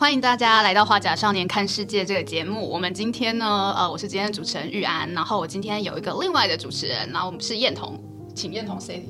[0.00, 2.64] 欢迎大家来到《花甲少年看世界》这个节目。
[2.70, 8.00] 我们今天呢，呃，我是今天的主持人玉安，然后我今天有一个另外的主持人，然后我们是燕彤，
[8.32, 9.02] 请燕彤 say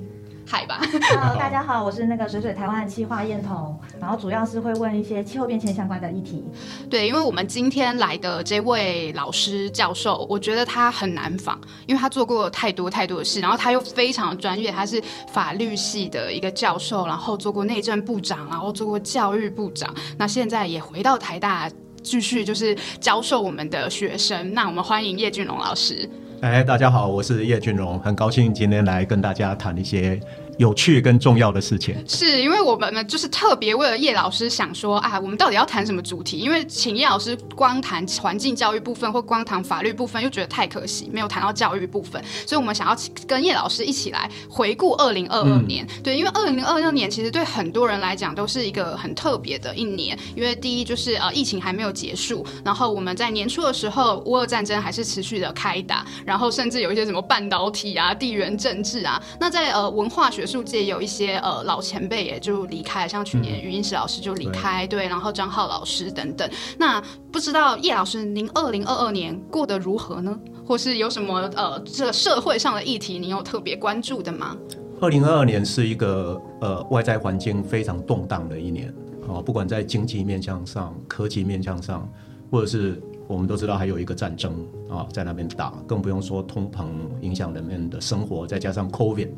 [0.50, 0.80] 嗨吧。
[0.80, 6.42] Hello，大家好，我是那个水水台湾的气化燕彤，然后主要是会问一些气候变迁相关的议题。
[6.88, 21.70] 对，因为我们今天来的这位老师教授，我觉得他很难访，因为他做过太多太多的事，然后他又非常专业，他是法律系的一个教授，然后做过内政部长，然后做过教育部长，那现在也回到台大
[22.02, 24.54] 继续就是教授我们的学生。
[24.54, 26.08] 那我们欢迎叶俊龙老师。
[26.40, 30.20] 哎，大家好，我是叶俊荣，很高兴今天来跟大家谈一些
[30.58, 31.96] 有趣跟重要的事情。
[32.06, 36.38] 是因为我们呢，就是特别为了叶老师想说啊，我们到底要谈什么主题？
[36.38, 42.22] 因为请叶老师光谈环境教育部分或光谈法律部分，又觉得太可惜，没有谈到教育部分。
[42.46, 45.86] 所以我们想要跟叶老师一起来回顾二零二二年。
[46.02, 56.04] 对，因为二零二二年其实对很多人来讲都是一个很特别的一年，因为第一就是呃疫情还没有结束，然后我们在年初的时候，乌俄战争还是持续的开打。
[56.26, 66.50] 然后甚至有一些什么半导体啊、地缘政治啊，那在呃文化学术界有一些呃老前辈也就离开，像去年余英时老师就离开，对，然后张浩老师等等。
[66.78, 70.36] 那不知道叶老师，您二零二二年过得如何呢？
[70.66, 74.56] 或是有什么呃这个社会上的议题，您有特别关注的吗？
[75.00, 78.92] 二零二二年是一个呃外在环境非常动荡的一年
[79.28, 82.10] 哦，不管在经济面向上、科技面向上，
[82.50, 83.00] 或者是。
[83.28, 86.86] 我们都知道还有一个战争啊，在那边打，更不用说通膨
[87.20, 89.28] 影响人们的生活，再加上 COVID，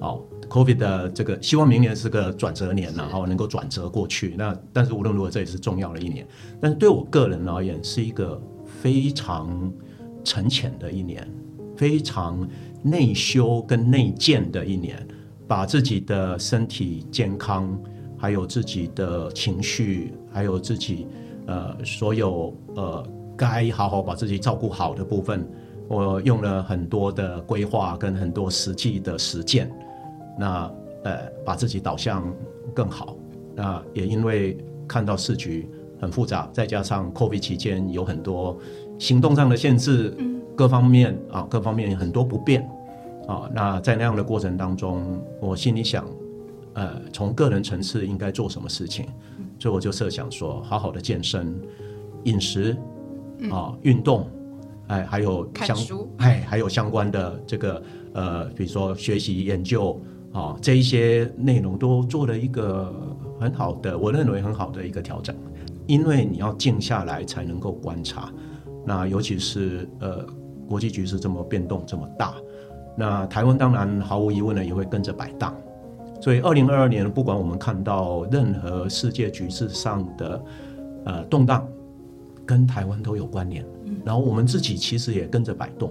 [0.00, 4.34] 哦，COVID 的这个，希望明年是个转折年，然后能够转折过去。
[4.36, 6.26] 那但是无论如何，这也是重要的一年。
[6.60, 9.72] 但是对我个人而言，是一个非常
[10.24, 11.26] 沉潜的一年，
[11.76, 12.48] 非常
[12.82, 15.06] 内修跟内建的一年，
[15.46, 17.78] 把自己的身体健康，
[18.16, 21.06] 还有自己的情绪，还有自己
[21.46, 23.06] 呃所有呃。
[23.38, 25.46] 该好好把自己照顾好的部分，
[25.88, 29.70] 我用了很多的规划跟很多实际的实践，
[30.38, 30.70] 那
[31.04, 32.32] 呃把自己导向
[32.74, 33.16] 更好。
[33.54, 35.68] 那也因为看到市局
[36.00, 38.58] 很复杂，再加上 COVID 期间有很多
[38.98, 40.16] 行动上的限制，
[40.54, 42.62] 各方面啊各方面很多不便
[43.26, 43.50] 啊。
[43.54, 46.04] 那在那样的过程当中，我心里想，
[46.74, 49.06] 呃从个人层次应该做什么事情，
[49.58, 51.60] 所以我就设想说，好好的健身、
[52.24, 52.76] 饮食。
[53.50, 54.26] 啊，运动，
[54.86, 55.76] 哎，还有相，
[56.16, 57.82] 哎，还有相关的这个
[58.14, 60.00] 呃，比如说学习研究
[60.32, 62.94] 啊，这一些内容都做了一个
[63.40, 65.34] 很好的，我认为很好的一个调整。
[65.86, 68.32] 因为你要静下来才能够观察，
[68.84, 70.26] 那尤其是呃，
[70.68, 72.34] 国际局势这么变动这么大，
[72.96, 75.54] 那台湾当然毫无疑问呢也会跟着摆荡。
[76.20, 80.44] 所以二零二二年，不管我们看到任何世界局势上的
[81.04, 81.66] 呃动荡。
[82.48, 83.66] 跟台湾都有关联，
[84.04, 85.90] 然后我们自己其实也跟着摆动，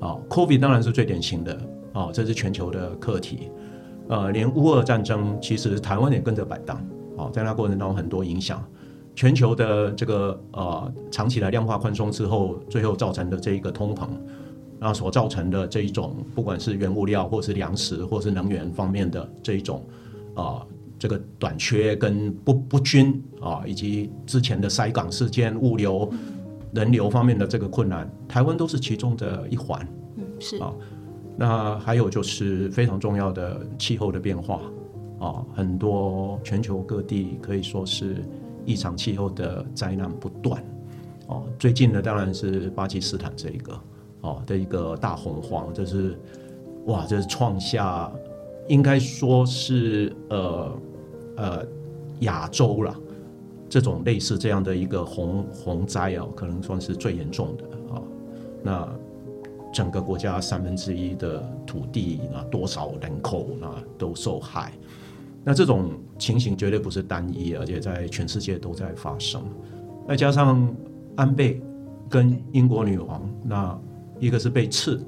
[0.00, 1.56] 啊，COVID 当然是最典型的，
[1.92, 3.50] 啊，这是全球的课题，
[4.08, 6.76] 呃，连乌俄战争其实台湾也跟着摆荡，
[7.16, 8.64] 啊，在那过程当中很多影响，
[9.14, 14.08] 全球的这个呃长期的量化宽松之后，最后造成的这一个通膨，
[14.78, 19.84] 然后所造成的这一种不管是原物料或是粮食或是能源方面的这一种
[20.34, 20.66] 啊。
[21.00, 26.06] 这个短缺跟不不均啊，以及之前的塞港事件、物流、
[26.74, 29.80] 人流方面的这个困难，台湾都是其中的一环。
[30.16, 30.70] 嗯，是啊。
[31.36, 34.60] 那还有就是非常重要的气候的变化
[35.18, 38.16] 啊，很多全球各地可以说是
[38.64, 40.62] 异常气候的灾难不断。
[41.26, 43.80] 哦，最近的当然是巴基斯坦这一个
[44.22, 46.18] 哦的一个大洪荒，这是
[46.86, 48.10] 哇，这是创下
[48.68, 50.72] 应该说是呃。
[51.36, 51.64] 呃，
[52.18, 52.94] 亚洲了，
[53.66, 58.02] 这种类似这样的一个洪洪灾啊，可能算是最严重的啊。
[58.62, 58.88] 那
[59.72, 64.72] 整个国家三分之一的土地，那多少人口那都受害。
[65.42, 69.42] 那这种情形绝对不是单一，而且在全世界都在发生。
[70.08, 70.68] 再加上
[71.16, 71.62] 安倍
[72.08, 73.78] 跟英国女王，那
[74.18, 75.00] 一个是被刺，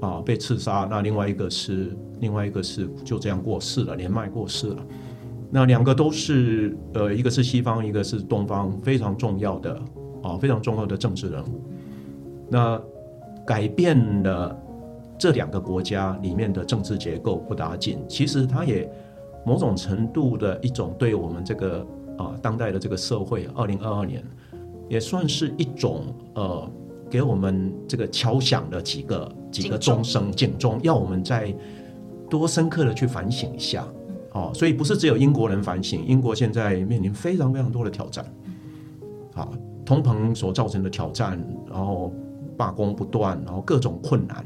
[0.00, 4.86] 啊，被刺杀；那另外一个是另外一个是就这样过世了，连麦过世了。
[5.50, 9.82] 那两个都是呃，一个是西方，一个是东方，非常重要的
[10.22, 11.62] 啊，非常重要的政治人物。
[12.48, 12.80] 那
[13.46, 14.56] 改变了
[15.18, 18.90] 这两个国家里面的政治结构不打紧，其实它也
[19.44, 21.86] 某种程度的一种对我们这个
[22.18, 24.22] 啊当代的这个社会，二零二二年
[24.88, 26.04] 也算是一种
[26.34, 26.70] 呃，
[27.10, 30.02] 给我们这个敲响了几个几个钟。
[30.02, 31.54] 声警钟，要我们再
[32.28, 33.86] 多深刻的去反省一下。
[34.32, 38.24] 哦，所以不是只有英国人反省，英国现在面临非常非常多的挑战，
[39.34, 39.52] 好，
[39.84, 41.38] 通膨所造成的挑战，
[41.70, 42.10] 然后
[42.56, 44.44] 罢工不断，然后各种困难，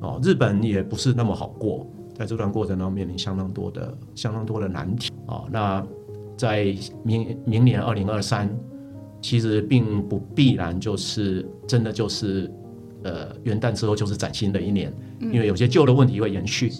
[0.00, 5.86] 哦，日本也不是那么好过，在这段过程当中面临相当多的相当多的难题，啊，那
[6.36, 8.48] 在明明年二零二三，
[9.20, 12.50] 其实并不必然就是真的就是
[13.02, 16.70] 呃元旦之后就是崭新的一年，因为有些旧的问题会延续，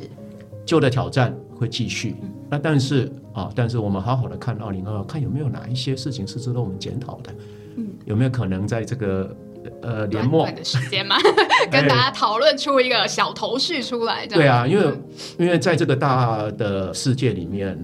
[0.65, 2.17] 旧的挑战会继续。
[2.49, 7.35] 那但是啊，但是我们好好的看二零二二，看有没有哪一些事情是值得我们检讨的，
[7.77, 9.37] 嗯，有没有可能在这个
[9.83, 11.17] 呃年末的时间嘛，
[11.71, 14.27] 跟大家讨论出一个小头绪出来？
[14.27, 14.93] 对啊，因为
[15.39, 17.79] 因为在这个大的世界里面，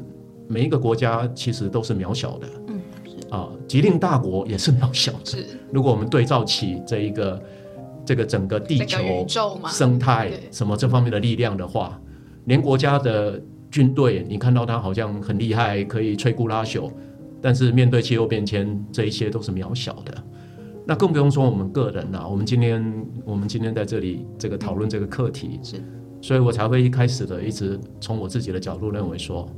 [0.49, 2.81] 每一个国家其实都是渺小的，嗯，
[3.31, 5.19] 啊，吉令大国也是渺小的。
[5.25, 7.43] 是，如果我们对照起这一个
[8.05, 9.26] 这个整个地球
[9.69, 12.00] 生态什么这方面的力量的话，
[12.44, 13.40] 连国家的。
[13.73, 16.93] 军队，你看到他好像很厉害，可以摧枯拉朽，
[17.40, 20.12] 但是面对气候变迁，这一些都是渺小的。
[20.87, 22.29] 那更不用说我们个人了。
[22.29, 25.82] 我们今天，我们今天在这里这个讨论这个课题，是，
[26.20, 29.49] 所以我才会一开始的一直从我自己的角度认为说。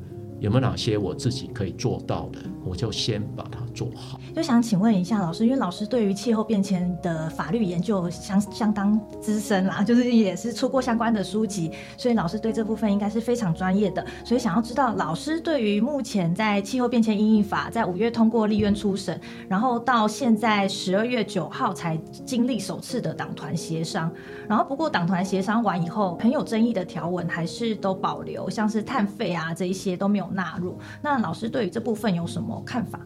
[0.40, 4.20] 有没有哪些我自己可以做到的，我就先把它做好。
[4.34, 14.04] 就想请问一下老师，因为老师对于气候变迁的法律研究相相当资深啦，就是也是出过相关的书籍，所以老师对这部分应该是非常专业的。
[14.24, 19.18] 所以想要知道老师对于目前在气候变迁应应法在五月通过立院初审，
[19.48, 24.12] 然后到现在十二月九号才经历首次的党团协商，
[24.48, 30.24] 然后不过党团协商完以后，很有争议的条文还是都保留，像是碳费啊这一些都没有。
[30.34, 32.98] 纳入那老师对于这部分有什么看法？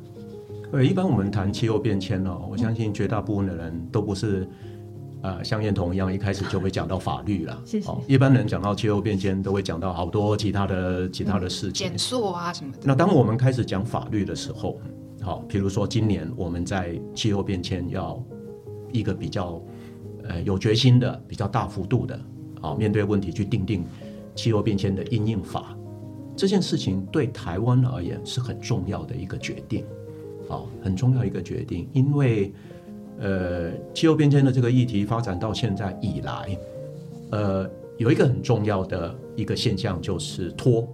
[0.71, 4.47] 呃，一般我们谈气候变迁哦，我相信绝大部分的人都不是
[5.23, 7.63] 呃像燕彤一样一开始就会讲到法律了。
[7.65, 7.91] 谢谢。
[8.07, 12.79] 一般人讲到气候变迁都会讲到好多其他的其他的事情，减速啊什么的。
[12.85, 14.79] 那当我们开始讲法律的时候，
[15.23, 18.23] 好，比如说今年我们在气候变迁要
[18.93, 19.63] 一个比较
[20.25, 22.21] 呃有决心的、比较大幅度的
[22.61, 23.87] 啊面对问题去定定
[24.35, 25.75] 气候变迁的应应法。
[26.37, 29.85] 这件事情对台湾而言是很重要的一个决定，
[30.49, 32.53] 啊，很重要一个决定，因为，
[33.19, 36.59] 呃，气候变迁的这个议题发展到现在以来，
[37.31, 40.89] 呃，有一个很重要的一个现象就是拖，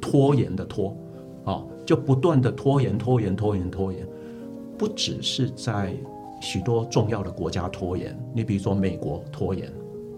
[0.00, 0.96] 拖延的拖，
[1.44, 4.06] 啊，就不断的拖延，拖延，拖延，拖延，
[4.76, 5.94] 不只是在
[6.40, 9.66] 许多重要的国家拖延，你比如说美国拖延，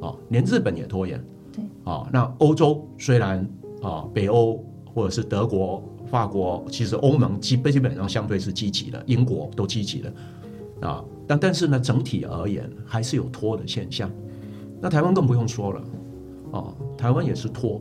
[0.00, 1.22] 啊，连日本也拖延，
[1.52, 3.48] 对，啊，那欧洲虽然。
[3.82, 10.12] 啊，北欧或者是德国、法国，其实欧盟基基本上相对是积极的，英国都积极的
[10.80, 11.04] 啊。
[11.26, 14.10] 但但是呢，整体而言还是有拖的现象。
[14.80, 15.82] 那台湾更不用说了
[16.52, 17.80] 啊，台湾也是拖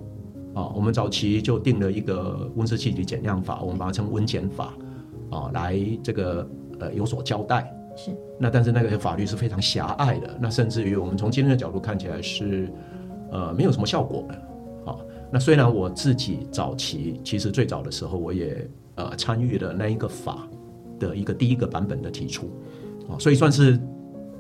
[0.54, 0.72] 啊。
[0.76, 4.74] 我们早期就定了一个温室气体减量法，我们把它称温减法
[5.30, 6.50] 啊，来这个
[6.80, 7.72] 呃有所交代。
[7.96, 8.12] 是。
[8.40, 12.70] 那但是那个法律是非常狭隘的，那甚至于我们从今天的角度看起来是
[13.32, 14.42] 呃没有什么效果的。
[15.32, 20.48] 那虽然我自己早期其实最早的时候，我也呃参与了那一个法
[20.98, 22.50] 的一个第一个版本的提出，
[23.10, 23.78] 啊，所以算是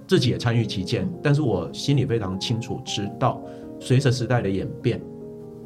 [0.08, 1.10] 自己也参与其间。
[1.22, 3.42] 但是我心里非常清楚，知道
[3.80, 5.02] 随着时代的演变，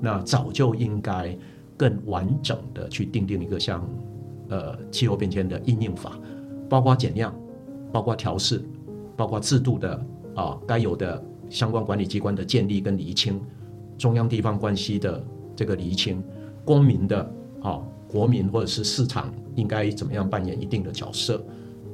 [0.02, 1.38] 那早就应该
[1.78, 3.88] 更完整的去定定一个像
[4.48, 6.18] 呃气候变迁的应应法，
[6.68, 7.36] 包括减量，
[7.92, 8.64] 包括调试，
[9.16, 13.40] 包括制度的啊该有的相关管理机关的建立跟厘清。
[14.00, 15.24] 中央地方关系的
[15.56, 16.24] 这个厘清，
[16.65, 21.44] 公民的啊国民或者是市场应该怎么样扮演一定的角色，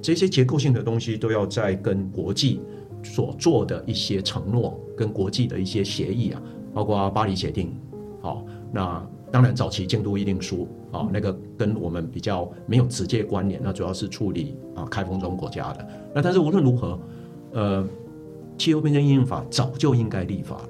[0.02, 2.62] 这些结构性的东西都要在跟国际
[3.04, 6.42] 所做的一些承诺，跟国际的一些协议啊，
[6.74, 7.76] 包括巴黎协定，
[8.22, 17.00] 好，那当然早期京都议定书啊，那个跟我们比较没有直接关联，那主要是处理啊开封中国家的，那但是无论如何，
[17.52, 17.86] 呃，
[18.58, 20.56] 气候变迁应用法早就应该立法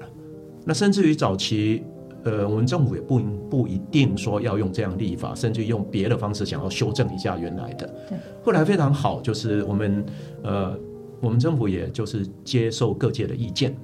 [0.68, 1.84] 那甚至于早期，
[2.24, 7.86] 呃，我们政府也不不一定说要用这样立法，甚至用别的方式想要修正一下原来的。
[8.08, 8.18] 对。
[8.42, 10.04] 后来非常好，就是我们
[10.42, 10.76] 呃，
[11.20, 13.76] 我们政府也就是接受各界的意见，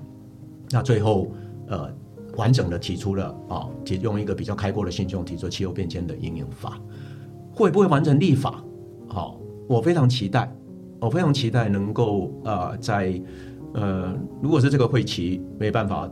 [0.71, 1.31] 那最后
[1.69, 1.89] 呃，
[2.37, 3.69] 完整的提出了啊，
[4.01, 6.81] 用一个比较开阔的心胸提出气候变迁的应用法，
[7.55, 8.61] 会不会完成立法？
[9.07, 10.53] 好，我非常期待，
[10.99, 13.23] 我非常期待能够呃，在
[13.73, 14.13] 呃，
[14.43, 16.11] 如果是这个会期没办法。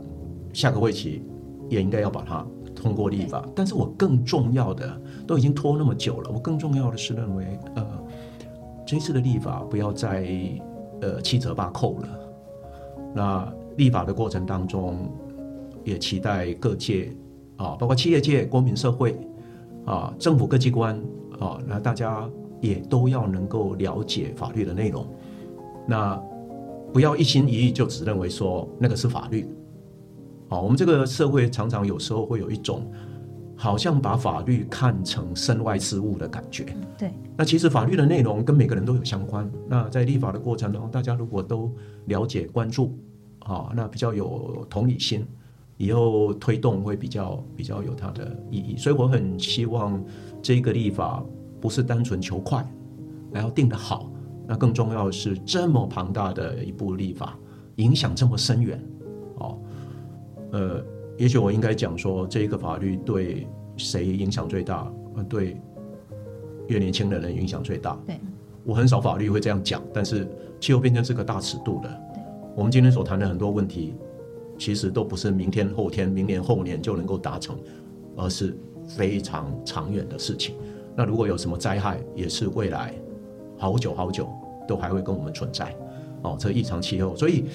[0.53, 1.23] 下个会期
[1.69, 7.85] 也应该要把它通过立法，但是我更重要的都已经拖那么久了，我更重要的是认为，呃，
[8.85, 10.27] 这次的立法不要再
[11.01, 12.09] 呃七折八扣了。
[13.13, 15.09] 那立法的过程当中，
[15.83, 17.11] 也期待各界
[17.57, 19.17] 啊，包括企业界、公民社会
[19.85, 20.95] 啊，政府各机关
[21.39, 22.27] 啊，那大家
[22.59, 25.05] 也都要能够了解法律的内容，
[25.87, 26.15] 那
[26.93, 29.47] 不要一心一意就只认为说那个是法律。
[30.51, 32.91] 啊，我们这个社会常常有时候会有一种
[33.55, 36.65] 好像把法律看成身外之物的感觉。
[36.97, 39.49] 对，那其实法律的内容跟每个人都有相关。
[39.67, 41.73] 那在立法的过程中，大家如果都
[42.07, 42.93] 了解、关注，
[43.39, 45.25] 啊，那比较有同理心，
[45.77, 48.75] 以后推动会比较比较有它的意义。
[48.75, 50.03] 所以我很希望
[50.41, 51.23] 这个立法
[51.61, 52.69] 不是单纯求快，
[53.33, 54.11] 还要定得好。
[54.47, 57.37] 那更重要的是，这么庞大的一部立法，
[57.77, 58.90] 影响这么深远，哦。
[60.51, 60.83] 呃，
[61.17, 64.91] 也许我应该讲说，这一个法律对谁影响最大？
[65.15, 65.57] 呃，对
[66.67, 67.97] 越年轻的人影响最大。
[68.05, 68.19] 对，
[68.63, 70.27] 我很少法律会这样讲，但是
[70.59, 71.89] 气候变迁是个大尺度的。
[72.55, 73.93] 我们今天所谈的很多问题，
[74.57, 77.57] 其实都不是明天、后天、明年、后年就能够达成，
[78.17, 78.55] 而是
[78.85, 80.55] 非常长远的事情。
[80.95, 82.93] 那如果有什么灾害，也是未来
[83.57, 84.29] 好久好久
[84.67, 85.73] 都还会跟我们存在。
[86.23, 87.45] 哦，这异常气候，所以。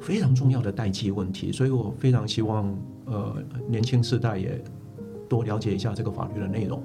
[0.00, 3.36] 非常重要的代际问题，所以我非常希望，呃，
[3.68, 4.62] 年轻世代也
[5.28, 6.82] 多了解一下这个法律的内容，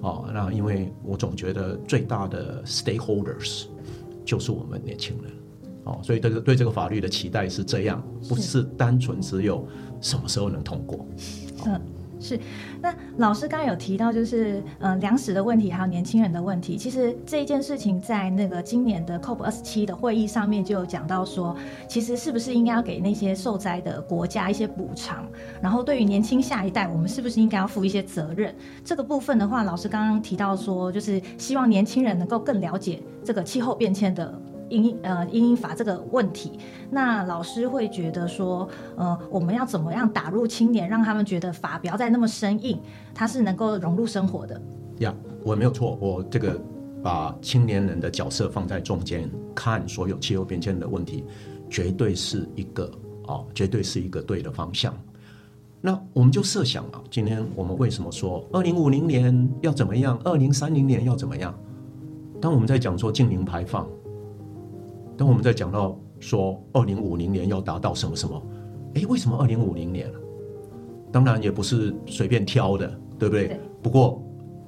[0.00, 3.64] 啊，那因为我总觉得最大的 stakeholders
[4.24, 5.32] 就是我们年轻人，
[5.84, 9.66] 哦，所以这个对这个法律的期待是这样，不是单纯只有
[10.00, 11.06] 什么时候能通过，
[11.66, 11.80] 嗯。
[12.22, 12.38] 是，
[12.80, 16.76] 那老师刚刚有提到，就是呃粮食的问题，还有年轻人的问题。
[16.76, 21.56] 其实这一件事情在那个今年的 COP 二十七的会议上面就有讲到说，
[21.88, 25.26] 其实是不是应该要给那些受灾的国家一些补偿？
[25.60, 28.54] 然后对于年轻下一代，我们是不是应该要负一些责任？
[28.84, 34.41] 这个部分的话，老师刚刚提到说，就是希望年轻人能够更了解这个气候变迁的。
[34.72, 36.58] 因呃因因法这个问题，
[36.90, 42.80] 那老师会觉得说，呃，我们要怎么样打入青年，让他们觉得法不要再那么生硬，
[43.14, 44.60] 它是能够融入生活的。
[44.98, 45.14] 呀，
[45.44, 46.58] 我没有错，我这个
[47.02, 51.22] 把青年人的角色放在中间看所有气候变迁的问题，
[51.68, 52.90] 绝对是一个
[53.26, 54.94] 啊，绝对是一个对的方向。
[55.80, 61.54] 那我们就设想啊，今天我们为什么说二零五零年要怎么样，二零三零年要怎么样？
[62.40, 63.86] 当我们在讲说净零排放。
[65.16, 68.42] 当我们在讲到说二零五零年要达到什么什么，
[68.94, 70.10] 哎，为什么二零五零年？
[71.10, 72.86] 当然也不是随便挑的，
[73.18, 73.60] 对不对？
[73.82, 74.22] 不过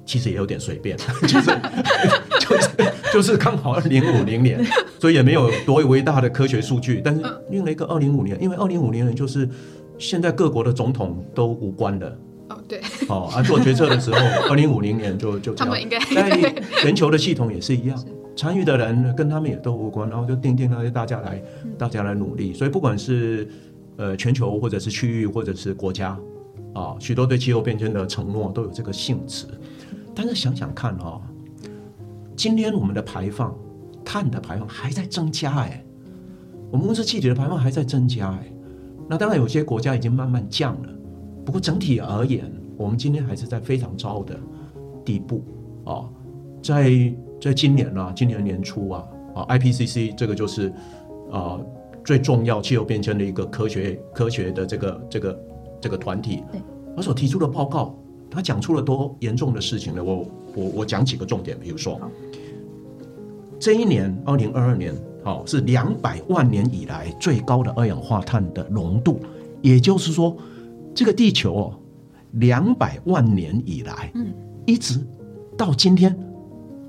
[0.05, 0.95] 其实也有点随便，
[1.27, 1.51] 就是
[2.39, 2.69] 就是
[3.13, 4.63] 就是刚好二零五零年，
[5.01, 9.49] 所以也没有多伟大的科学数据，但是用了一个二零五年，因为二零五零年就是
[9.97, 12.17] 现在各国的总统都无关的。
[12.49, 12.79] 哦，对。
[13.07, 14.17] 哦，啊，做决策的时候，
[14.49, 18.05] 二零五零年就就他们应该在全球的系统也是一样。
[18.35, 21.41] 参与的人跟他们也都无关，然后就定定那些大家来，
[21.77, 22.53] 大家来努力。
[22.53, 23.47] 所以不管是
[23.95, 26.19] 呃全球或者是区域或者是国家
[26.73, 29.45] 啊，许多对气候变迁的承诺都有这个性质。
[30.13, 31.21] 但是想想看啊，
[32.35, 33.55] 今天我们的排放
[34.03, 35.85] 碳的排放还在增加哎，
[36.69, 38.51] 我们温室气体的排放还在增加哎。
[39.07, 40.89] 那当然有些国家已经慢慢降了，
[41.45, 44.37] 不过整体而言，我们今天还是在非常糟的
[45.05, 45.41] 地步
[45.85, 46.09] 啊，
[46.61, 47.15] 在。
[47.41, 50.73] 在今年呢，今年年初啊，啊，IPCC 这个就是
[51.31, 51.59] 啊
[52.03, 55.43] 最重要气候变迁的一个科学科学的这个这个
[55.81, 56.61] 这个团体，对，
[56.95, 57.95] 他所提出的报告，
[58.31, 60.03] 他讲出了多严重的事情呢？
[60.03, 60.25] 我
[60.55, 61.99] 我我讲几个重点，比如说，
[63.59, 69.19] 这一年二零二二年，好是两百万年以来最高的二氧化碳的浓度，
[69.61, 70.35] 也就是说，
[70.95, 71.79] 这个地球哦，
[72.31, 74.33] 两百万年以来，嗯，
[74.65, 74.99] 一直
[75.57, 76.17] 到今天。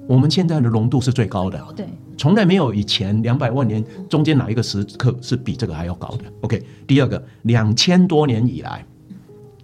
[0.09, 1.85] 我们现在的浓度是最高的，对，
[2.17, 6.25] 从来没有以前两百万年中间哪一个时刻是比这个还要高的。
[6.43, 8.87] OK，第二个，两千多年以来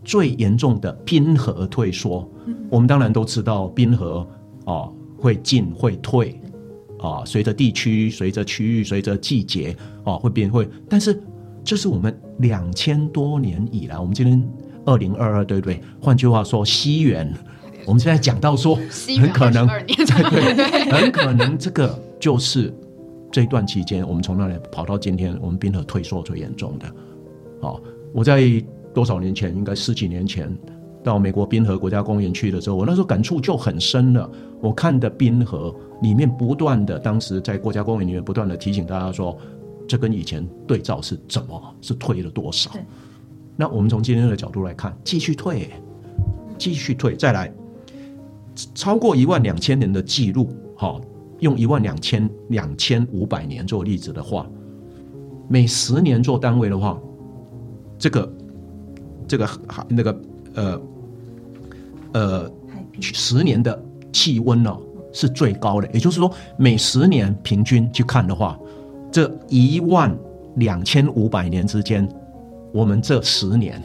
[0.05, 2.29] 最严重的冰河退缩，
[2.69, 4.27] 我们当然都知道冰河
[4.65, 6.41] 啊会进会退
[6.99, 11.23] 啊，随着地区、随着区域、随着季节啊会变会，但是
[11.63, 14.43] 这是我们两千多年以来，我们今天
[14.85, 15.81] 二零二二对不对？
[16.01, 17.33] 换句话说，西元。
[17.87, 18.77] 我们现在讲到说，
[19.21, 22.73] 很可能，对，很可能这个就是
[23.31, 26.87] 这段期间，我们从那里跑到今天，我们滨河退缩最严重的。
[27.61, 27.81] 哦，
[28.13, 28.43] 我在
[28.95, 30.55] 多少年前，应该十几年前，
[31.03, 34.31] 到美国滨河国家公园去的时候，我那时候感触就很深了。
[34.61, 39.37] 我看的冰河里面不断的，当时在国家公园里面不断的提醒大家说，
[39.89, 42.71] 这跟以前对照是怎么是退了多少？
[43.57, 45.71] 那我们从今天的角度来看，继续退，
[46.59, 47.53] 继续退，再来。
[48.75, 51.01] 超过一万两千年的记录，哈，
[51.41, 54.47] 用一万两千两千五百年做例子的话，
[55.49, 56.99] 每十年做单位的话，
[57.99, 58.33] 这个
[59.29, 59.49] 这个
[59.89, 60.21] 那个
[60.55, 60.81] 呃
[62.13, 62.51] 呃
[63.01, 64.77] 十年的气温呢
[65.13, 68.59] 是最高的，也就是说每十年平均去看的话，
[69.11, 70.17] 这一万
[70.57, 72.09] 两千五百年之间，
[72.73, 73.83] 我们这十年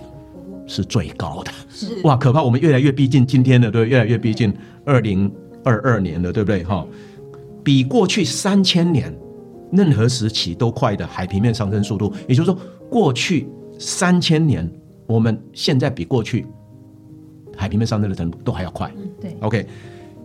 [0.67, 1.51] 是最高的。
[1.69, 2.43] 是哇，可怕！
[2.43, 4.53] 我们越来越逼近今天的，对，越来越逼近
[4.85, 5.31] 二零
[5.63, 6.63] 二二年了，对不对？
[6.63, 6.85] 哈，
[7.63, 9.11] 比过去三千年
[9.71, 12.59] 任何时期都快的海平面上升速度，也就是说，
[12.89, 13.47] 过去
[13.79, 14.69] 三千年，
[15.05, 16.45] 我们现在比过去
[17.55, 18.91] 海平面上升的程度都还要快。
[19.19, 19.67] 对，OK，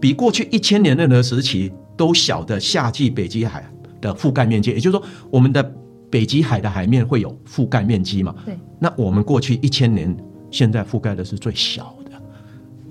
[0.01, 3.65] 比过去一千年任何时期都小的夏季北极海
[4.01, 5.63] 的覆盖面积，也就是说，我们的
[6.11, 8.35] 北极海的海面会有覆盖面积嘛？
[8.45, 10.15] 对，那我们过去一千年，
[10.53, 12.13] 现在覆盖的是最小的。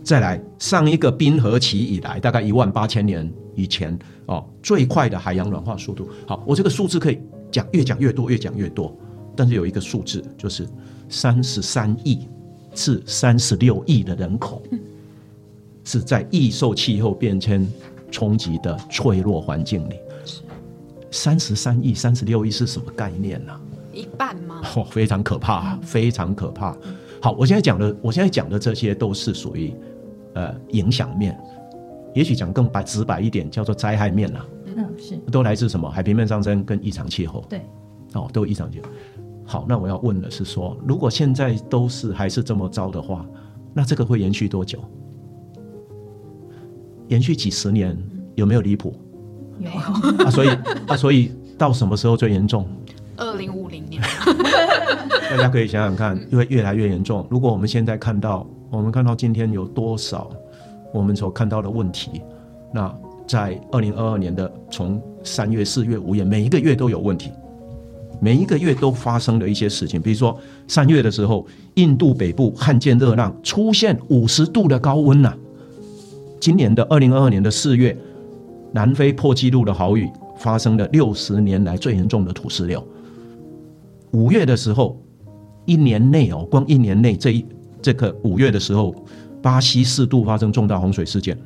[0.03, 6.09] 再来，上一个冰河期以来，大概一万八千年以前哦，最快的海洋软化速度。
[6.27, 8.93] 好，我这个数字可以讲越讲越多，越讲越多。
[9.35, 10.67] 但是有一个数字，就是
[11.07, 12.27] 三十三亿
[12.73, 14.61] 至三十六亿的人口，
[15.85, 17.65] 是在易受气候变迁
[18.09, 19.93] 冲击的脆弱环境里。
[21.11, 23.53] 三十三亿、三十六亿是什么概念呢、
[23.93, 24.61] 一半吗？
[24.75, 26.75] 哦，非常可怕，非常可怕。
[27.21, 29.73] 好，我现在讲的，我现在讲的这些都是属于
[30.33, 31.39] 呃影响面，
[32.15, 35.87] 也许讲更白直白一点，叫做灾害面啦、嗯，是都来自什么？
[35.87, 37.45] 海平面上升跟异常气候。
[37.47, 37.61] 对，
[38.15, 38.87] 哦，都有异常气候。
[39.45, 43.23] 好，那我要问的是说，如果现在都是还是这么糟的话，
[43.73, 44.79] 那这个会延续多久？
[47.07, 47.95] 延续几十年
[48.35, 48.95] 有没有离谱？
[49.59, 50.49] 有啊，所以
[50.87, 52.65] 啊，所以到什么时候最严重？
[53.17, 53.60] 二零五
[55.31, 57.25] 大家可以想想看，会越来越严重。
[57.29, 60.29] 如果我们现在看到，我们看到今天有多少
[60.93, 62.21] 我们所看到的问题，
[62.73, 62.93] 那
[63.25, 67.31] 在二零二二年的从三月、四月、五月，每一个月都有问题，
[68.19, 70.01] 每一个月都发生了一些事情。
[70.01, 75.33] 比如说三月的时候，印度北部罕见热浪出现五十度的高温呐、
[76.41, 77.97] 今年的二零二二年的四月，
[78.73, 82.85] 南非破纪录的豪雨发生了六十年来最严重的土石流。
[84.11, 85.01] 五月的时候，
[85.65, 87.45] 一年内哦，光一年内这一
[87.81, 88.95] 这个五月的时候，
[89.41, 91.37] 巴西四度发生重大洪水事件。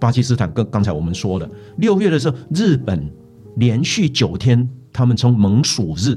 [0.00, 3.10] 巴基斯坦跟刚才我们说的，六月的时候，日本
[3.56, 6.16] 连续九天，他们从猛暑日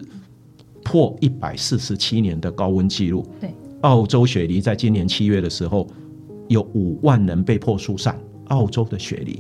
[0.84, 3.26] 破一百四十七年的高温记录。
[3.40, 3.50] 对，
[3.82, 5.88] 澳洲雪梨在今年七月的时候，
[6.48, 8.16] 有五万人被迫疏散。
[8.50, 9.40] 澳洲的雪梨，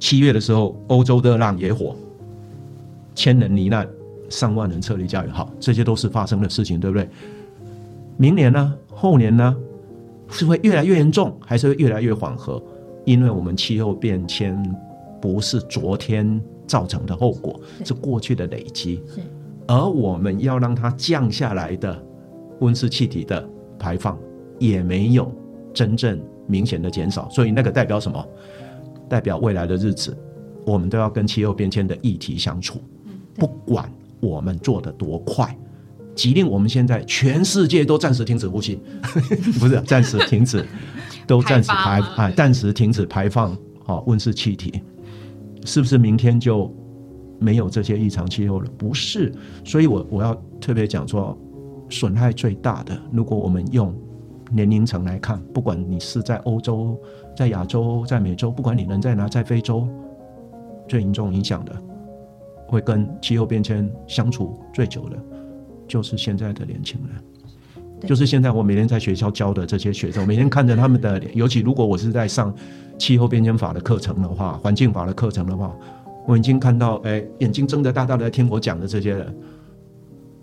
[0.00, 1.94] 七月的时候，欧洲热浪野火，
[3.14, 3.88] 千人罹难，
[4.28, 5.32] 上万人撤离家园。
[5.32, 7.08] 好，这些都是发生的事情，对不对？
[8.16, 8.74] 明年呢？
[8.88, 9.56] 后年呢？
[10.30, 12.60] 是会越来越严重，还是会越来越缓和？
[13.04, 14.60] 因为我们气候变迁
[15.20, 19.02] 不是昨天造成的后果，是过去的累积。
[19.14, 19.20] 是
[19.66, 22.02] 而我们要让它降下来的
[22.60, 23.46] 温室气体的
[23.78, 24.18] 排放
[24.58, 25.30] 也没有
[25.72, 28.26] 真正明显的减少，所以那个代表什么？
[29.08, 30.16] 代表未来的日子，
[30.64, 32.80] 我们都要跟气候变迁的议题相处，
[33.34, 33.90] 不管
[34.24, 35.56] 我们做的多快。
[36.14, 38.80] 即令我们现在全世界都暂时停止呼吸，
[39.58, 40.64] 不是暂时停止，
[41.26, 43.52] 都暂时排啊，暂时停止排放
[43.84, 44.80] 啊温室气体，
[45.64, 46.72] 是不是明天就
[47.40, 48.70] 没有这些异常气候了？
[48.78, 49.34] 不是，
[49.64, 51.36] 所以我我要特别讲说，
[51.90, 53.92] 损害最大的，如果我们用
[54.52, 56.96] 年龄层来看，不管你是在欧洲、
[57.36, 59.88] 在亚洲、在美洲，不管你人在哪，在非洲，
[60.86, 61.76] 最严重影响的，
[62.74, 65.16] 会跟气候变迁相处最久的，
[65.86, 68.04] 就是现在的年轻人。
[68.04, 72.52] 就是现在我每天在学校教的这些学生，我每天看着他们的脸，尤其如果我是在上
[72.98, 75.72] 气候变迁法的课程的话，环境法的课程的话，
[76.26, 79.32] 我已经看到，哎，眼睛睁得大大的在听我讲的这些人，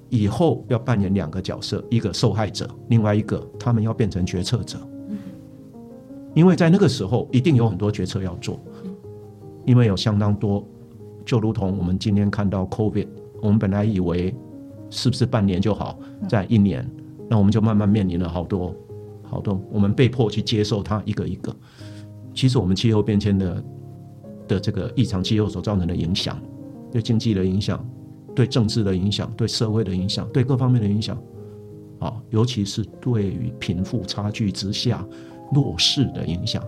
[0.08, 4.80] 以后要扮演两个角色，一个受害者，另外一个他们要变成决策者。
[6.34, 8.58] 因为在那个时候，一定有很多决策要做，
[9.66, 10.66] 因为有相当多，
[11.26, 13.08] 就如同我们今天看到 COVID，
[13.42, 14.34] 我们本来以为
[14.90, 16.90] 是不是半年就好，在一年，
[17.30, 18.76] 那我们就慢慢面临了好多
[19.24, 21.56] 好多，我们被迫去接受它一个一个。
[22.34, 23.64] 其实我们气候变迁的
[24.48, 26.40] 的这个异常气候所造成的影响，
[26.92, 27.86] 对经济的影响，
[28.36, 31.18] 对政治的影响，对社会的影响，对各方面的影响，
[32.00, 35.06] 啊，尤其是对于贫富差距之下
[35.54, 36.64] 弱势的影响，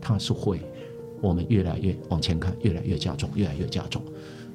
[0.00, 0.60] 它是会
[1.20, 4.02] 我们越来越往前看，越来越加重，越来越加重。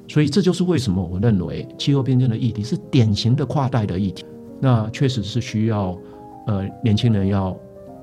[0.08, 4.24] 所以这就是为什么我认为气候变迁的议题是典型的跨代的议题。
[4.60, 5.98] 那确实是需要
[6.46, 7.56] 呃年轻人要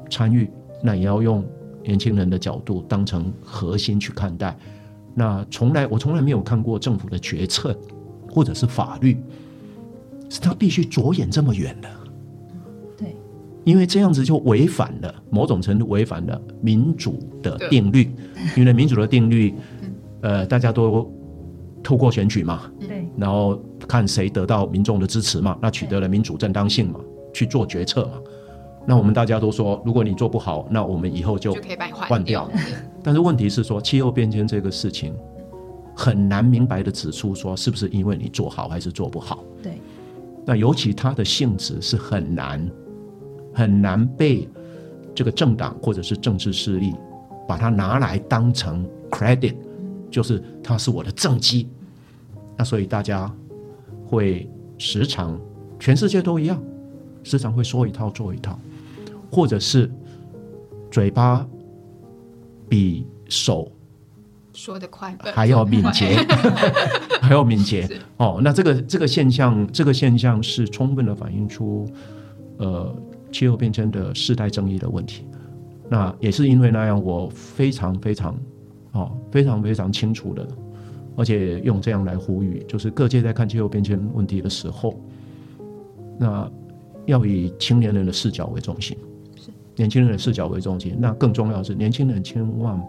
[0.10, 0.50] 参与，
[0.84, 1.46] 那也要用
[1.84, 4.58] 年轻人的角度当成核心去看待。
[5.14, 7.78] 那从来我从来没有看过政府的决策
[8.30, 9.18] 或者是法律，
[10.30, 11.90] 是他必须着眼这么远的。
[13.64, 18.12] 对，因为这样子就违反了某种程度违反了民主的定律，
[18.56, 19.54] 因为民主的定律，
[20.22, 21.12] 呃，大家都
[21.84, 27.00] 透过选举嘛，对，然后看谁得到民众的支持嘛，那取得了民主正当性嘛，
[27.34, 28.14] 去做决策嘛。
[28.86, 32.50] 那我们大家都说，如果你做不好，那我们以后就就可以把你换换掉。
[33.04, 35.14] 但是问题是说，气候变迁这个事情
[35.96, 39.44] 很难明白的指出说，是不是因为你做好还是做不好？
[39.62, 39.74] 对，
[40.44, 42.68] 那尤其它的性质是很难
[43.60, 44.48] 很难被
[45.14, 46.96] 这个政党或者是政治势力
[47.46, 49.54] 把它拿来当成 credit，
[50.10, 51.68] 就是它是我的政绩。
[52.56, 53.30] 那所以大家
[54.06, 55.38] 会时常，
[55.78, 56.58] 全世界都一样，
[57.22, 58.58] 时常会说一套做一套，
[59.30, 59.92] 或者是
[60.90, 61.46] 嘴巴
[62.70, 63.70] 比手
[64.54, 66.16] 说的快，还要敏捷，
[67.22, 68.40] 还要敏捷哦。
[68.42, 71.86] 那这个这个现象，这个现象是充分的反映出
[72.58, 72.96] 呃
[73.32, 75.26] 气候变迁的世代争议的问题。
[75.90, 78.38] 那也是因为那样，我非常非常
[78.92, 80.48] 哦非常非常清楚的，
[81.16, 85.00] 而且用这样来呼吁，就是各界在看气候变迁问题的时候，
[86.20, 86.48] 那
[87.06, 88.96] 要以青年人的视角为中心，
[89.76, 90.96] 年轻人的视角为中心。
[91.00, 92.80] 那更重要的是，年轻人千万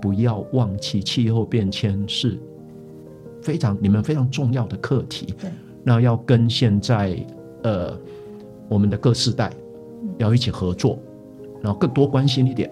[0.00, 2.38] 不要忘记气候变迁是
[3.42, 5.34] 非常你们非常重要的课题。
[5.40, 5.50] 对，
[5.82, 7.18] 那要跟现在
[7.64, 7.98] 呃
[8.68, 9.52] 我们的各世代
[10.18, 10.98] 要一起合作，
[11.60, 12.70] 然后更多关心一点，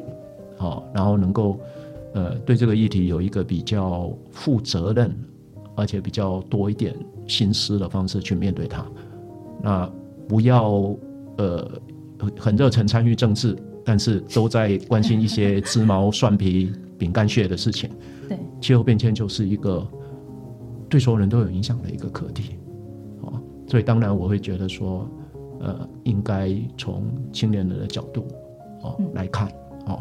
[0.56, 1.58] 好、然后能够
[2.14, 5.14] 呃对这个议题有一个比较负责任，
[5.74, 6.94] 而且比较多一点
[7.26, 8.84] 心思的方式去面对它。
[9.62, 9.90] 那
[10.28, 10.94] 不要
[11.38, 11.70] 呃
[12.18, 17.90] 很很热忱参与政治，但是都在关心一些鸡毛蒜皮、饼干屑的事情。
[18.28, 19.86] 对，气候变迁就是一个
[20.88, 22.56] 对所有人都有影响的一个课题，
[23.20, 25.08] 哦，所以当然我会觉得说，
[25.60, 28.26] 呃，应该从青年人的角度，
[28.82, 29.48] 哦来看，
[29.86, 30.00] 哦，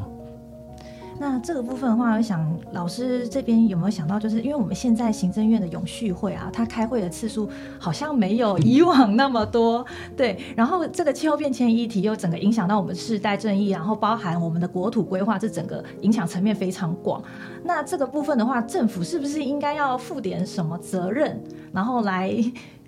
[1.17, 9.85] 那这个部分的话，我想老师这边有没有想到，就是因为我们现在行政院的永续会啊，它开会的次数好像没有以往那么多，
[10.17, 10.37] 对。
[10.57, 17.23] 然后这个气候变迁议题又整个影响到我们世代正义，然后包含我们的国土规划，这整个影响层面非常广。
[17.63, 21.41] 那这个部分的话，政府是不是应该要负点什么责任，
[21.71, 22.29] 然后来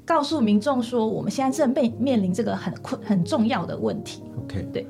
[0.08, 4.88] 告诉民众说，我们现在正被面临这个很困很重要的问题？OK，对，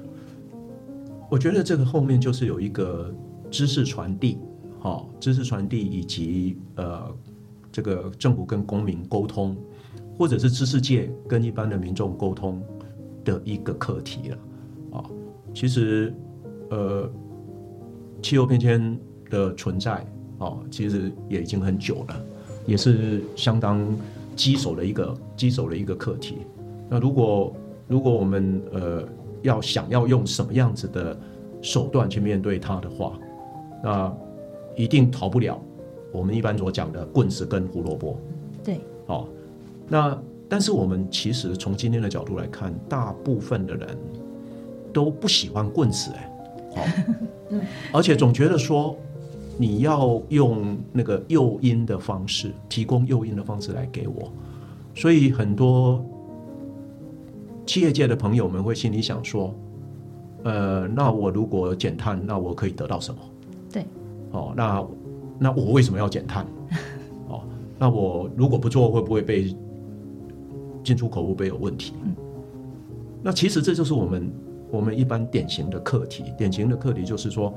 [1.27, 3.11] 我觉得这个后面就是有一个
[3.49, 4.37] 知识传递，
[4.79, 7.11] 好、知识传递以及呃
[7.71, 9.57] 这个政府跟公民沟通，
[10.19, 12.61] 或者是知识界跟一般的民众沟通
[13.25, 14.37] 的一个课题了，
[14.99, 15.03] 啊、
[15.51, 16.13] 其实
[16.69, 17.09] 呃
[18.21, 18.95] 气候变迁
[19.31, 20.05] 的存在，
[20.37, 22.25] 哦，其实也已经很久了，
[22.67, 23.83] 也是相当
[24.37, 26.37] 棘手的一个棘手的一个课题。
[26.87, 27.53] 那如果
[27.87, 29.03] 如果我们呃
[29.41, 31.17] 要想要用什么样子的
[31.61, 33.19] 手段去面对它的话，
[33.83, 34.15] 那
[34.75, 35.59] 一定逃不了
[36.11, 38.17] 我们一般所讲的棍子跟胡萝卜。
[38.63, 39.27] 对，哦，
[39.87, 43.97] 那但是我们其实从今天的角度来看，大部分的人
[44.93, 46.31] 都不喜欢棍子、哎，
[46.75, 47.59] 哦，
[47.91, 48.95] 而且总觉得说
[49.57, 54.31] 你要用那个诱因的方式，提供诱因的方式来给我，
[54.93, 56.03] 所以很多
[57.65, 59.53] 企业界的朋友们会心里想说，
[60.43, 63.19] 呃，那我如果减碳，那我可以得到什么？
[63.71, 63.85] 对，
[64.31, 64.87] 哦，那
[65.39, 66.45] 那我为什么要减碳？
[67.27, 67.41] 哦，
[67.77, 69.55] 那我如果不做，会不会被
[70.83, 71.93] 进出口会不会有问题？
[73.23, 74.31] 那其实这就是我们
[74.71, 77.53] 我们一般典型的课题，典型的课题就是说，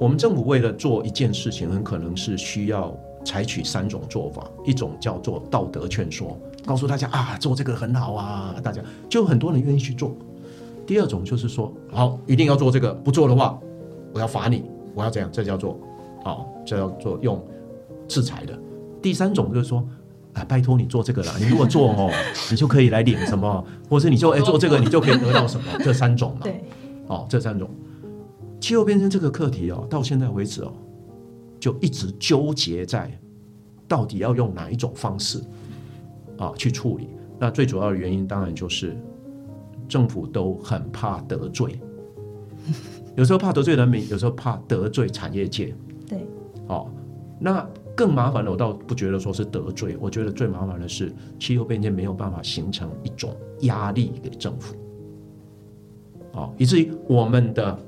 [0.00, 6.34] 我们政府为了做一件事情，很可能是需要采取三种做法，一种叫做道德劝说，
[6.64, 10.16] 告诉大家啊，做这个很好啊，大家就很多人愿意去做。
[10.86, 13.60] 第二种就是说，好，一定要做这个，不做的话，
[14.14, 15.78] 我要罚你，我要怎样，这叫做，
[16.24, 17.38] 哦，这叫做用
[18.08, 18.58] 制裁的。
[19.02, 19.86] 第三种就是说，
[20.32, 22.10] 啊，拜托你做这个啦，你如果做哦，
[22.50, 26.40] 你就可以来领什么，或是你就哎做这个，你就可以得到什么，这三种嘛。
[26.44, 26.64] 对，
[27.06, 27.68] 哦，这三种
[28.60, 30.72] 气候变迁这个课题哦，到现在为止哦，
[31.58, 33.10] 就一直纠结在
[33.88, 35.42] 到底要用哪一种方式
[36.38, 37.08] 啊去处理。
[37.38, 38.94] 那最主要的原因当然就是
[39.88, 41.80] 政府都很怕得罪，
[43.16, 45.74] 有时候怕得罪人民，有时候怕得罪产业界。
[46.06, 46.26] 对，
[46.68, 46.90] 哦，
[47.38, 54.74] 那更麻烦的，我倒不觉得说是得罪，我觉得最麻烦的是气候变迁没有办法形成一种压力给政府，
[56.32, 57.78] 哦，以至于我们的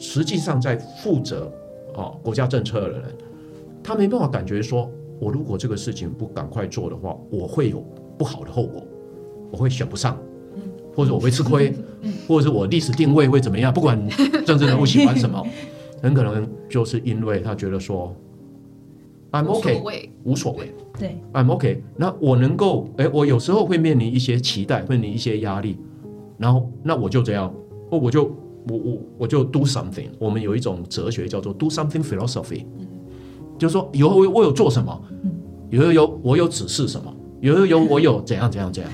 [0.00, 1.52] 实际上在负责
[1.94, 3.02] 哦国家政策的人，
[3.82, 7.84] 他没办法感觉说，我如果这个事情不赶快做的话，我会有
[8.16, 8.86] 不好的后果，
[9.50, 10.16] 我会选不上，
[10.94, 11.74] 或者我会吃亏，
[12.26, 13.72] 或者是我历史定位会怎么样？
[13.72, 14.00] 不管
[14.46, 15.44] 政治人物喜欢什么，
[16.02, 18.14] 很可能就是因为他觉得说
[19.32, 21.82] ，I'm OK，无所谓对，，I'm OK。
[21.96, 25.78] 那我能够，哎，我有时候会面临一些期待，面临一些压力，
[26.38, 27.52] 然后那我就这样，
[27.90, 28.30] 我我就
[28.68, 30.08] 我我我就 do something。
[30.18, 32.64] 我们有一种哲学叫做 do something philosophy，
[33.58, 35.02] 就是说有我我有做什么，
[35.70, 38.92] 有有有我有指示什么，有有有我有怎样怎样怎样。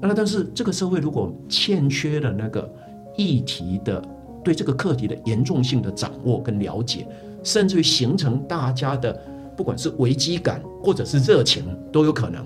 [0.00, 2.68] 那但是这个社会如果欠缺了那个
[3.16, 4.02] 议题的
[4.42, 7.06] 对这个课题的严重性的掌握跟了解，
[7.44, 9.12] 甚至于形成大家的
[9.56, 12.44] 不管是危机感或者是热情都有可能。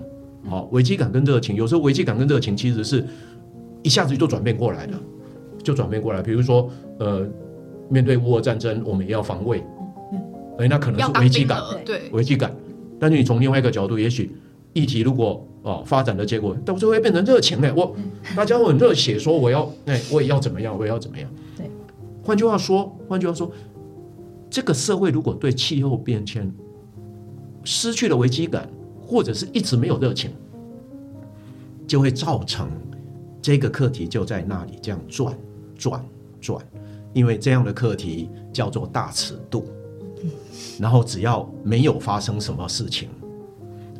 [0.48, 3.04] 好、危机感跟热情，有时候危机感跟热情其实是
[3.82, 4.92] 一下子就转变过来的，
[5.66, 6.22] 就转变过来。
[6.22, 7.26] 比如说，呃，
[7.88, 9.58] 面对乌俄战争，我们也要防卫，
[10.58, 12.54] 哎，那可能是危机感，对，危机感。
[13.00, 14.30] 但是你从另外一个角度，也许
[14.74, 17.72] 议题如果哦发展的结果，到最后会变成热情呢。
[17.76, 17.96] 我
[18.36, 21.28] 大家会很热血，说我要哎我也要怎么样，我也要怎么样。
[21.56, 21.68] 对。
[22.22, 23.50] 换句话说，换句话说，
[24.48, 26.48] 这个社会如果对气候变迁
[27.64, 28.68] 失去了危机感，
[29.00, 30.30] 或者是一直没有热情，
[31.88, 32.68] 就会造成
[33.42, 35.34] 这个课题就在那里这样转
[35.76, 36.04] 转
[36.40, 36.64] 转，
[37.12, 39.66] 因为这样的课题叫做大尺度。
[40.80, 43.08] 然后只要没有发生什么事情，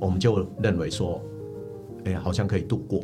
[0.01, 1.21] 我们就认为说，
[2.05, 3.01] 哎，好像可以度过。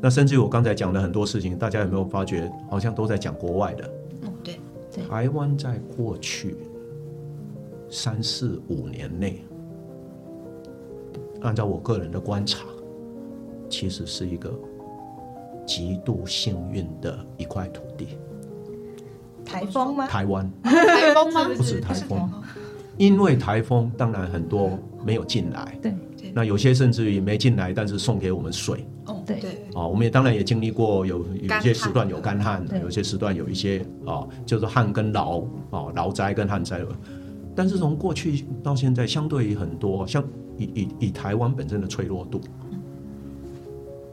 [0.00, 3.90] 那甚至于我刚才讲的很多事情，大家有没有发觉，好像都在讲国外的？
[4.22, 4.58] 嗯，对，
[5.08, 6.56] 台湾在过去
[7.88, 9.44] 三四五年内，
[11.40, 12.64] 按照我个人的观察，
[13.68, 14.52] 其实是一个
[15.70, 18.08] 极度幸运的一块土地。
[19.44, 20.06] 台风吗？
[20.08, 21.44] 台湾台风吗？
[21.56, 22.28] 不是台风，
[22.96, 25.94] 因为台风当然很多没有进来，对
[26.34, 29.86] 那有些甚至于没进来，但是送给我们水哦，对对，啊。
[29.86, 36.80] 我们也当然也经历过有有些时段有干旱对，有些时段有一些啊，就是旱跟涝啊，涝灾跟旱灾。
[37.54, 40.24] 但是从过去到现在，相对于很多像
[40.56, 42.40] 以以以台湾本身的脆弱度，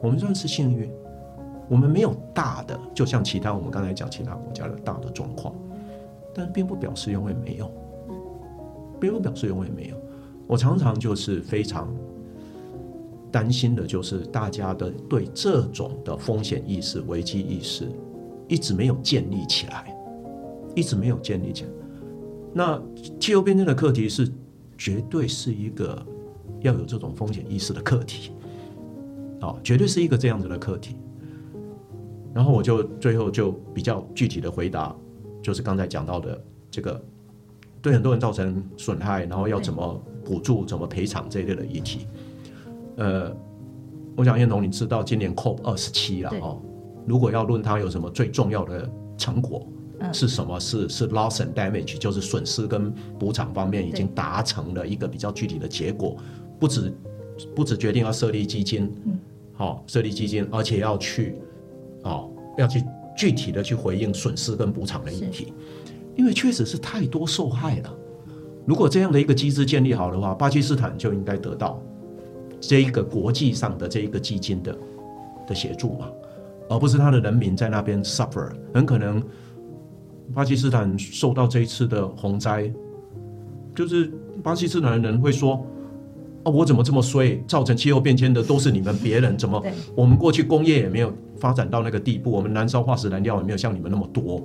[0.02, 0.90] 我们算是幸运，
[1.70, 5.54] 我们没有大的，就像其他我们刚才讲其他国家的大的状况，
[6.34, 7.72] 但并不表示永远没有，
[9.00, 9.98] 并不表示永远没有。
[10.48, 11.94] 我常常就是非常
[13.30, 17.92] 担心的，就是大家的对这种的风险意识、危机意识
[18.48, 19.94] 一直没有建立起来，
[20.74, 21.70] 一直没有建立起来。
[22.54, 22.82] 那
[23.20, 24.32] 气候变迁的课题是
[24.78, 26.02] 绝对是一个
[26.62, 28.32] 要有这种风险意识的课题，
[29.42, 30.96] 啊、绝对是一个这样子的课题。
[32.38, 34.96] 然后我就最后就比较具体的回答，
[35.42, 37.04] 就是刚才讲到的这个
[37.82, 42.06] 对很多人造成损害，然后要怎么补助、怎么赔偿这一类的议题。
[42.98, 43.36] 呃，
[44.16, 46.62] 我想燕彤，你知道今年 COP 二十七了哦，
[47.08, 50.14] 如果要论它有什么最重要的成果，嗯。
[50.14, 50.60] 是什么？
[50.60, 56.16] 是是 loss and damage，就是损失跟补偿方面已经达成了一个比较具体的结果，
[56.60, 56.94] 不止
[57.56, 59.18] 不止决定要设立基金，嗯。
[59.54, 61.34] 好、设立基金，而且要去
[62.08, 62.84] 哦要去
[63.16, 65.54] 具体的去回应损失跟补偿的议题，
[66.16, 67.94] 因为确实是太多受害了。
[68.66, 71.82] 如果这样的一个机制建立好的话，巴基斯坦就应该得到
[72.60, 74.78] 这一个国际上的这一个基金的
[75.48, 76.08] 的协助嘛，
[76.70, 79.24] 而不是他的人民在那边 suffer，很可能
[80.34, 82.72] 巴基斯坦受到这一次的洪灾，
[83.76, 85.66] 就是巴基斯坦的人会说。
[86.48, 87.44] 哦，我怎么这么衰？
[87.46, 89.62] 造成气候变迁的都是你们别人，怎么
[89.94, 94.42] 我们过去工业也没有发展到那个地步，我们燃烧化石燃料也没有像你们那么多。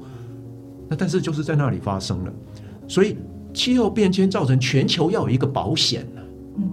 [0.88, 2.32] 那但是就是在那里发生了，
[2.88, 3.16] 所以
[3.54, 6.04] 气候变迁造成全球要有一个保险
[6.56, 6.68] 嗯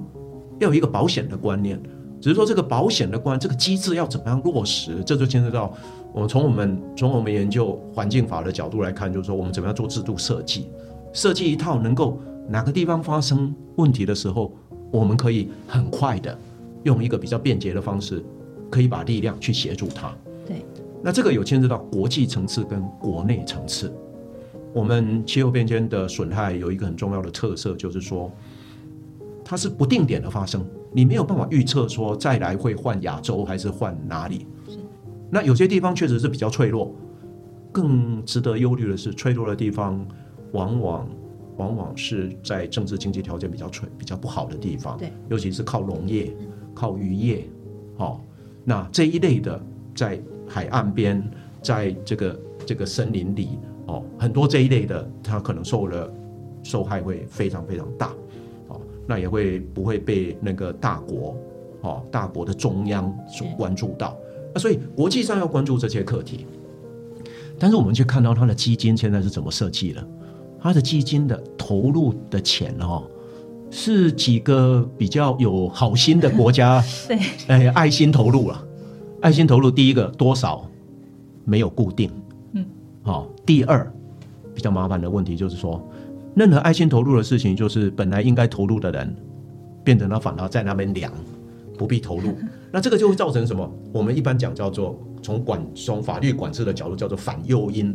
[0.58, 1.80] 要有一个保险的观念。
[2.20, 5.72] 只是说这个保险的观这个机制要怎么样落实，这就牵涉到
[6.12, 10.68] 我们从我们从我们研究环境法的角度来看，就是说我们怎么样做制度设计，
[11.14, 14.52] 设计一套能够哪个地方发生问题的时候，
[14.92, 16.38] 我们可以很快的
[16.84, 18.24] 用一个比较便捷的方式，
[18.70, 20.16] 可以把力量去协助他。
[20.48, 20.66] 对，
[21.04, 23.92] 那这个有牵涉到国际层次跟国内层次。
[24.74, 28.32] 我们气候变迁的损害有一个很重要的特色，就是说
[29.44, 34.46] 它是不定点的发生，你没有办法预测说再来会换亚洲还是换哪里。
[35.32, 36.94] 那有些地方确实是比较脆弱，
[37.72, 40.04] 更值得忧虑的是，脆弱的地方
[40.52, 41.08] 往往
[41.60, 46.34] 往往是在政治经济条件比较脆、比较不好的地方，对，尤其是靠农业、
[46.74, 47.46] 靠渔业，
[47.98, 48.22] 哦，
[48.64, 49.62] 那这一类的
[49.94, 51.22] 在海岸边，
[51.62, 56.10] 在这个这个森林里，哦，很多这一类的，它可能受了
[56.64, 58.14] 受害会非常非常大，
[58.70, 61.36] 哦，那也会不会被那个大国，
[61.82, 64.18] 哦，大国的中央所关注到。
[64.54, 66.46] 那，所以国际上要关注这些课题。
[67.60, 70.08] 但是我们去看到它的基金现在是怎么设计的？
[70.62, 73.04] 它的基金的投入的钱哦，
[73.72, 78.66] 是几个比较有好心的国家 对，哎爱心投入了。
[79.22, 80.66] 爱心投入第一个多少
[81.44, 82.10] 没有固定，
[82.54, 82.66] 嗯，
[83.02, 83.92] 好、第二
[84.56, 85.86] 比较麻烦的问题就是说，
[86.36, 89.14] 任何爱心投入的事情，就是本来应该投入的人，
[89.84, 91.12] 变成了反而在那边量，
[91.78, 92.34] 不必投入。
[92.72, 93.70] 那这个就会造成什么？
[93.92, 97.94] 我们一般讲叫做从管从法律管制的角度叫做反诱因，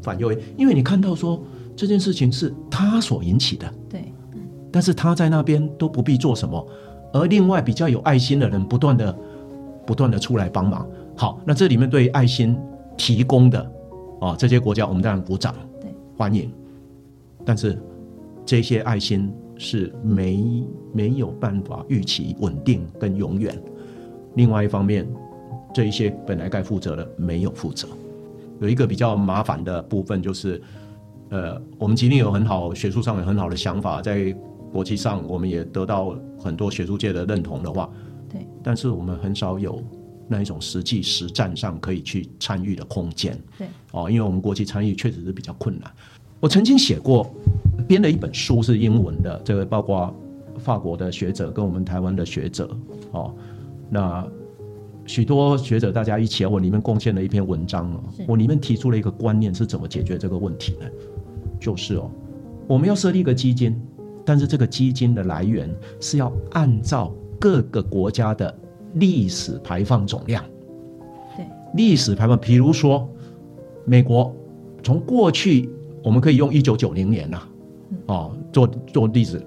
[0.00, 1.42] 反诱因，因为你看到说
[1.78, 4.12] 这件事情是他所引起的，对，
[4.72, 6.66] 但是他在那边都不必做什么，
[7.12, 9.16] 而另外比较有爱心的人不断的、
[9.86, 10.84] 不断的出来帮忙。
[11.16, 12.58] 好，那这里面对于爱心
[12.96, 13.72] 提供的
[14.20, 16.50] 啊这些国家，我们当然鼓掌，对，欢迎。
[17.44, 17.80] 但是
[18.44, 23.56] 这些爱心是没没有办法预期稳定跟永远。
[24.34, 25.08] 另外一方面，
[25.72, 27.86] 这一些本来该负责的没有负责。
[28.60, 30.60] 有一个比较麻烦的部分就是，
[31.30, 34.34] 呃，我们吉林有很好学术上有很好的想法，在
[34.72, 37.90] 国际上我们也得到很多学术界的认同的话，
[38.30, 39.82] 对，但是我们很少有
[40.26, 43.38] 那一种实际实战上可以去参与的空间。
[43.58, 45.90] 对，哦，因为我们国际参与确实是比较困难。
[46.40, 47.30] 我曾经写过，
[47.86, 50.14] 编了一本书是英文的，这个包括
[50.58, 52.70] 法国的学者跟我们台湾的学者，
[53.12, 53.34] 哦，
[53.90, 54.26] 那
[55.06, 60.86] 许多学者大家一起，我里面贡献了一篇文章哦，我里面提出了一个观念是怎么解决这个问题呢？
[61.58, 62.10] 就是哦，
[62.66, 63.80] 我们要设立一个基金，
[64.24, 65.68] 但是这个基金的来源
[66.00, 68.54] 是要按照各个国家的
[68.94, 70.44] 历史排放总量。
[71.36, 73.08] 对，历史排放，比如说
[73.84, 74.34] 美国，
[74.82, 75.68] 从过去
[76.02, 77.42] 我们可以用一九九零年呐、
[78.06, 79.44] 哦，做做例子，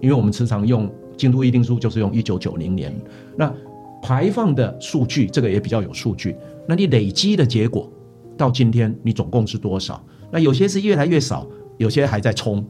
[0.00, 2.92] 因为我们时常用京都议定书，就是用一九九零年。
[3.36, 3.52] 那
[4.02, 6.36] 排放的数据，这个也比较有数据。
[6.66, 7.88] 那你累积的结果
[8.36, 10.04] 到今天，你总共是多少？
[10.32, 12.64] 那有些是越来越少，有些还在冲，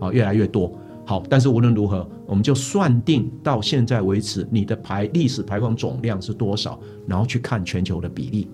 [0.00, 0.72] 啊，越来越多。
[1.04, 8.48] 好，但是无论如何，我们就算定到现在为止，你的排历史排放总量是多少，然后去看全球的比例。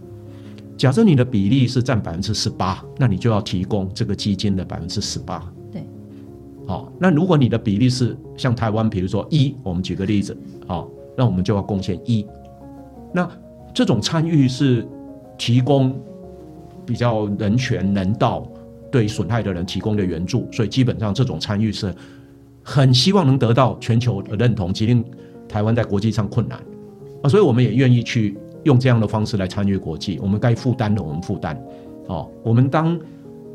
[0.74, 5.52] 假设你的比例是占百分之十八，那你就要提供这个基金的百分之十八。
[5.70, 5.84] 对，
[6.66, 10.34] 好，那如果你的比例是像台湾，比如说一，我们举个例子，
[10.66, 12.26] 好，那我们就要贡献一。
[13.12, 13.28] 那
[13.74, 14.86] 这种参与是
[15.36, 15.94] 提供
[16.87, 18.46] 比较人权、人道
[18.90, 21.92] 对损害的人提供的援助，所以基本上这种参与是
[22.62, 25.05] 很希望能得到全球的认同，即令
[25.49, 26.59] 台湾在国际上困难
[27.22, 30.18] 啊，所以我们也愿意去用这样的方式来参与国际。
[30.22, 31.61] 我们该负担的我们负担，
[32.07, 32.99] 哦，我们当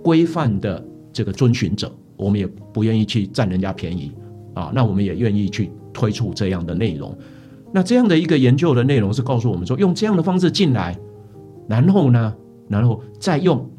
[0.04, 4.12] 规范的这个遵循者，我们也不愿意去占人家便宜
[4.54, 7.18] 啊，那我们也愿意去推出这样的内容。
[7.74, 10.98] 那这样的一个研究的内容是告诉我们说，用这样的方式进来，
[11.68, 12.34] 然后呢，
[12.68, 13.70] 然后再用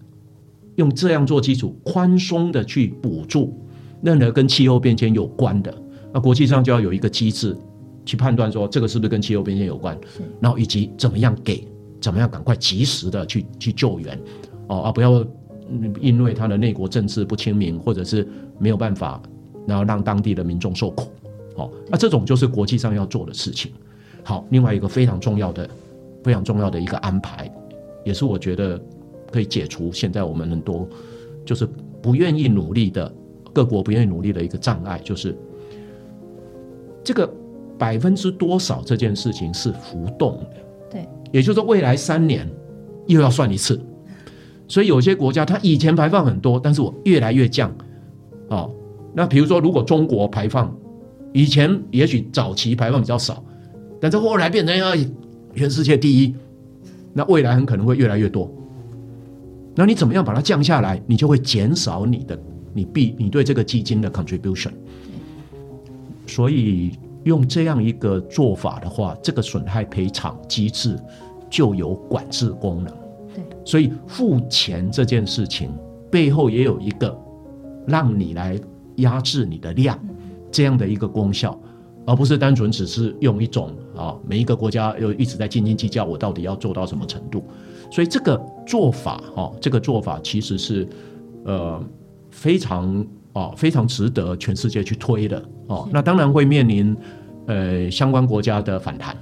[0.77, 3.59] 用这样做基础，宽松的去补助
[4.03, 5.75] 任何跟气候变迁有关的。
[6.12, 7.57] 那国际上就要有一个机制
[8.05, 9.99] 去判断说，这个是不是跟气候变迁有关，
[10.40, 11.66] 然后以及怎么样给，
[12.01, 14.18] 怎么样赶快及时的去去救援，
[14.68, 15.25] 哦，啊不要
[15.71, 19.23] 嗯因为他的内国政治不清明，或者是没有办法，
[19.66, 21.11] 然后让当地的民众受苦，
[21.57, 23.73] 哦，那这种就是国际上要做的事情。
[24.25, 25.68] 好，另外一个非常重要的、
[26.23, 27.51] 非常重要的一个安排，
[28.05, 28.81] 也是我觉得
[29.31, 30.88] 可以解除现在我们很多
[31.45, 31.67] 就是
[32.03, 33.12] 不愿意努力的
[33.53, 35.37] 各国不愿意努力的一个障碍，就是
[37.05, 37.31] 这个
[37.79, 40.57] 百分之多少这件事情是浮动的。
[40.91, 42.49] 对，也就是说未来三年
[43.07, 43.81] 又要算一次。
[44.69, 47.75] 所以有些国家它以前排放很多，但是我越来越降。
[48.49, 48.71] 哦，
[49.15, 50.75] 那比如说如果中国排放
[51.33, 53.45] 以前也许早期排放比较少，
[54.01, 54.95] 但是后来变成要
[55.55, 56.35] 全世界第一，
[57.12, 58.51] 那未来很可能会越来越多。
[59.75, 61.03] 那你怎么样把它降下来？
[61.07, 62.38] 你就会减少你的
[62.75, 64.73] 你必你对这个基金的 contribution。
[66.27, 66.92] 所以
[67.25, 70.98] 用这样一个做法的话，这个损害赔偿机制
[71.50, 72.92] 就有管制功能。
[73.35, 75.71] 对，所以付钱这件事情
[76.10, 77.19] 背后也有一个
[77.87, 78.58] 让你来
[78.96, 79.98] 压制你的量
[80.50, 81.58] 这样的一个功效，
[82.06, 87.45] 而不是单纯只是用一种啊每一个国家又一直在斤斤计较我到底要做到什么程度。
[87.90, 90.88] 所以这个做法哦，这个做法其实是
[91.45, 91.85] 呃
[92.31, 95.88] 非常啊非常值得全世界去推的哦。
[95.93, 96.97] 那当然会面临
[97.47, 99.17] 呃相关国家的反弹，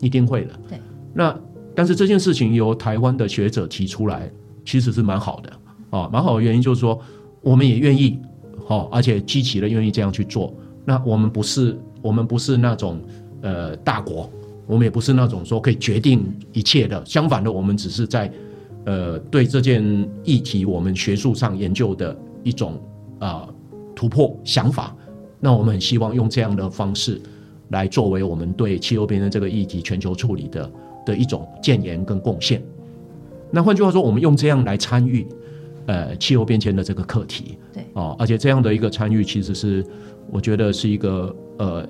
[0.00, 0.52] 一定会的。
[0.68, 0.78] 对。
[1.12, 1.36] 那
[1.74, 4.30] 但是这件事情由台湾的学者提出来，
[4.64, 5.50] 其实是蛮好的
[5.90, 7.00] 啊，蛮好的原因就是说
[7.40, 8.20] 我们也愿意
[8.68, 10.54] 哦，而且积极的愿意这样去做。
[10.84, 13.00] 那我们不是我们不是那种
[13.46, 14.28] 呃大国
[14.66, 17.00] 我们也不是那种说可以决定一切的。
[17.06, 18.30] 相反的，我们只是在
[18.84, 19.80] 呃对这件
[20.24, 22.80] 议题我们学术上研究的一种
[23.20, 23.48] 啊
[23.94, 24.94] 突破想法。
[25.38, 27.20] 那我们很希望用这样的方式
[27.68, 30.72] 来作为我们对气候变迁这个议题全球处理的
[31.06, 32.60] 的一种建言跟贡献。
[33.52, 35.24] 那换句话说，我们用这样来参与
[35.86, 37.56] 呃气候变迁的这个课题。
[37.72, 39.84] 对哦，而且这样的一个参与，其实是
[40.32, 41.86] 我觉得是一个呃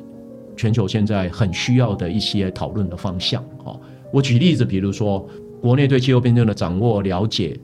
[0.56, 3.44] 全球现在很需要的一些讨论的方向。
[3.64, 3.80] 哦，
[4.12, 5.28] 我举例子，比如说
[5.60, 7.58] 国内对气候变迁的掌握了解，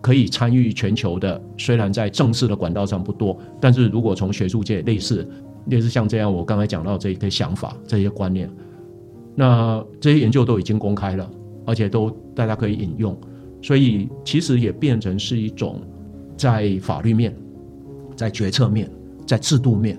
[0.00, 5.28] 可以参与全球的，虽然在正式的管道上不多，但是如果从学术界类似
[5.66, 8.50] 类似像这样，我刚才讲到这一些想法、这些观念，
[9.34, 11.30] 那这些研究都已经公开了，
[11.64, 13.18] 而且都大家可以引用，
[13.62, 15.80] 所以其实也变成是一种
[16.36, 17.34] 在法律面。
[18.16, 18.90] 在决策面，
[19.24, 19.96] 在制度面，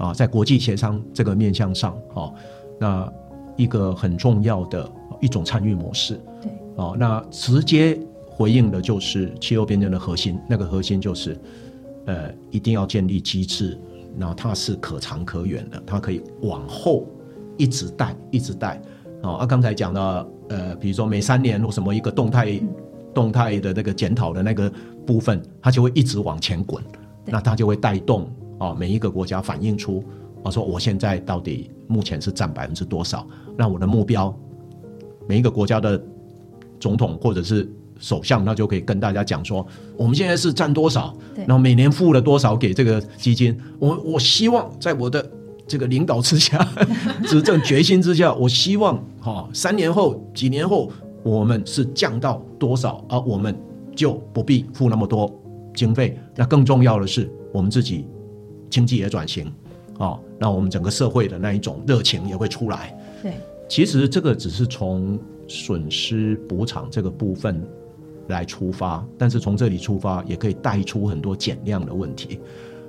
[0.00, 2.34] 啊，在国际协商这个面向上，哦，
[2.78, 3.12] 那
[3.56, 4.90] 一个很重要的
[5.20, 11.38] 一种参与模式，对，哦，那直接回应的就是气候变迁的核心，那个核心就是，
[12.06, 13.78] 呃，一定要建立机制，
[14.18, 17.06] 然后它是可长可远的，它可以往后
[17.58, 18.80] 一直带，一直带，
[19.22, 22.58] 哦，啊，刚才讲到，呃，比如说每三年或什么一个动态
[23.12, 24.72] 动态的那个检讨的那个
[25.06, 26.82] 部分，它就会一直往前滚。
[27.26, 28.28] 那它就会带动
[28.60, 30.04] 啊，每一个国家反映出
[30.44, 33.26] 啊，说我现在到底目前是占百分之多少？
[33.56, 34.32] 那我的目标，
[35.26, 36.00] 每一个国家的
[36.78, 41.16] 总统或者是首相，那就可以跟大家讲说，我们现在是占多少？
[41.46, 43.58] 然后每年付了多少给这个基金？
[43.78, 45.28] 我我希望在我的
[45.66, 46.68] 这个领导之下，
[47.24, 50.90] 执政决心之下，我希望哈，三年后、几年后，
[51.22, 53.18] 我们是降到多少啊？
[53.20, 53.58] 我们
[53.96, 55.34] 就不必付那么多。
[55.72, 58.04] 经费，那更重要的是，我们自己
[58.70, 59.52] 经济也转型，
[59.98, 62.96] 哦，那我们整个社会的那一种热情也会出来。
[63.22, 63.34] 对，
[63.68, 67.62] 其实这个只是从损失补偿这个部分
[68.28, 72.38] 来出发，但是从这里出发也可以带出很多减量的问题。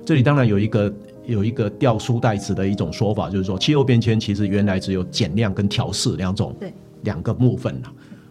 [0.04, 0.94] 这里当然有一个
[1.26, 6.72] 有一个掉书袋子的一种说法，就是说气候变迁其实原来只有减量跟调试两种，对，
[7.02, 7.80] 两个部分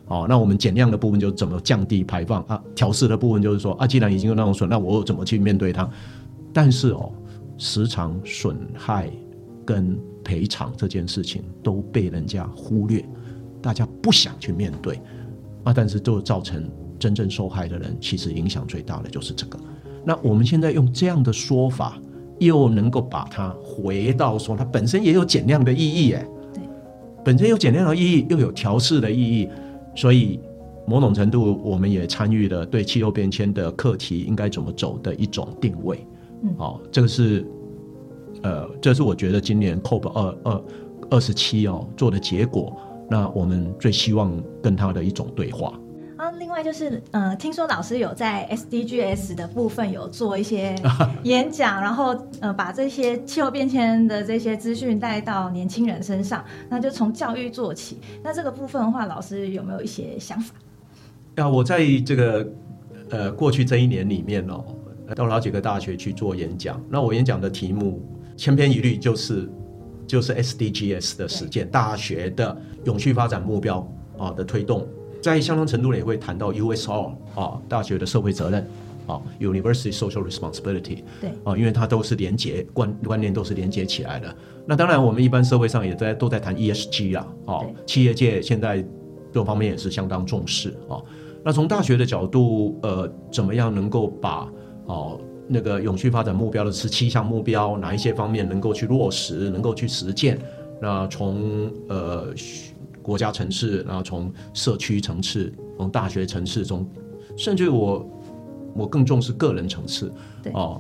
[0.07, 2.61] 哦，那我们减量的部分就是怎么降低排放啊？
[2.75, 5.89] 调试的部分就是说啊，既然已经有那种损，那我怎么去面对它？
[6.51, 7.09] 但是哦，
[7.64, 9.07] 时常损害
[9.64, 13.05] 跟赔偿这件事情都被人家忽略，
[13.62, 14.99] 大家不想去面对
[15.64, 15.72] 啊。
[15.72, 19.59] 但是就造成真正受害的人，其实影响最大的就是这个。
[20.03, 22.01] 那我们现在用这样的说法，
[22.39, 26.64] 又能够把它回到说，它本身也有减量的意义，哎，对，
[27.24, 29.47] 本身有减量的意义，又有调试的意义。
[29.95, 30.39] 所以，
[30.88, 36.03] 某种程度，我们也参与了对气候变迁的课题应该怎么走的一种定位。
[36.43, 37.45] 嗯，好，这个是，
[38.43, 40.63] 呃，这是我觉得今年 COP 二二
[41.11, 42.75] 二十七哦做的结果。
[43.09, 44.31] 那我们最希望
[44.63, 45.77] 跟他的一种对话。
[46.15, 50.75] 啊，另外就是，呃，听说老师有在 SDGs 的部分有做一些
[51.23, 57.99] 演讲，然后呃，把这些气候变迁的这些资讯带到年轻人身上，那就从教育做起。
[58.23, 60.55] 那这个部分的话，老师有没有一些想法？
[61.35, 62.47] 啊，我在这个
[63.09, 64.63] 呃过去这一年里面哦，
[65.16, 66.82] 到好几个大学去做演讲。
[66.89, 68.01] 那我演讲的题目
[68.36, 69.49] 千篇一律，就是
[70.07, 72.55] 就是 SDGs 的实践，大学的
[72.86, 73.88] 永续发展目标
[74.18, 74.88] 啊的推动。
[75.22, 78.68] 在相当程度也会谈到 USR 啊，大学的社会责任
[79.05, 84.36] 啊，University Social Responsibility 对啊，因为它都是连接观观念都是连接起来的。
[84.66, 88.84] 那当然，我们一般社会上也在都在谈 ESG 啊，啊，企业界现在
[89.32, 90.97] 各方面也是相当重视啊。
[91.43, 94.51] 那从大学的角度，呃，怎么样能够把
[94.91, 100.37] 哦那个永续发展目标的十七项目标哪一些方面能够去落实，能够去实践？
[100.81, 102.33] 那从呃。
[103.03, 106.87] 国家层次，然后从社区层次，从大学层次中，
[107.35, 108.07] 甚至我
[108.75, 110.13] 我更重视个人层次。
[110.53, 110.79] 哦，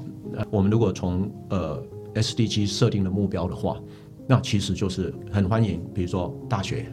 [0.51, 1.83] 我们如果从呃
[2.13, 3.81] SDG 设定的目标的话，
[4.27, 6.85] 那其实就是很欢迎，比如说大学、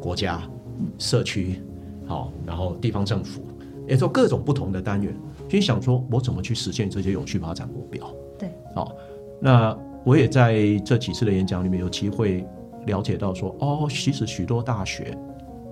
[0.00, 0.42] 国家、
[0.96, 1.60] 社区，
[2.06, 3.42] 好，然后地方政府，
[3.86, 5.14] 也就各种不同的单元，
[5.48, 8.12] 去想说我怎么去实现这些永续发展目标。
[8.38, 8.92] 对，好，
[9.40, 12.44] 那我也在这几次的演讲里面有机会。
[12.86, 15.16] 了解到说哦，其实许多大学，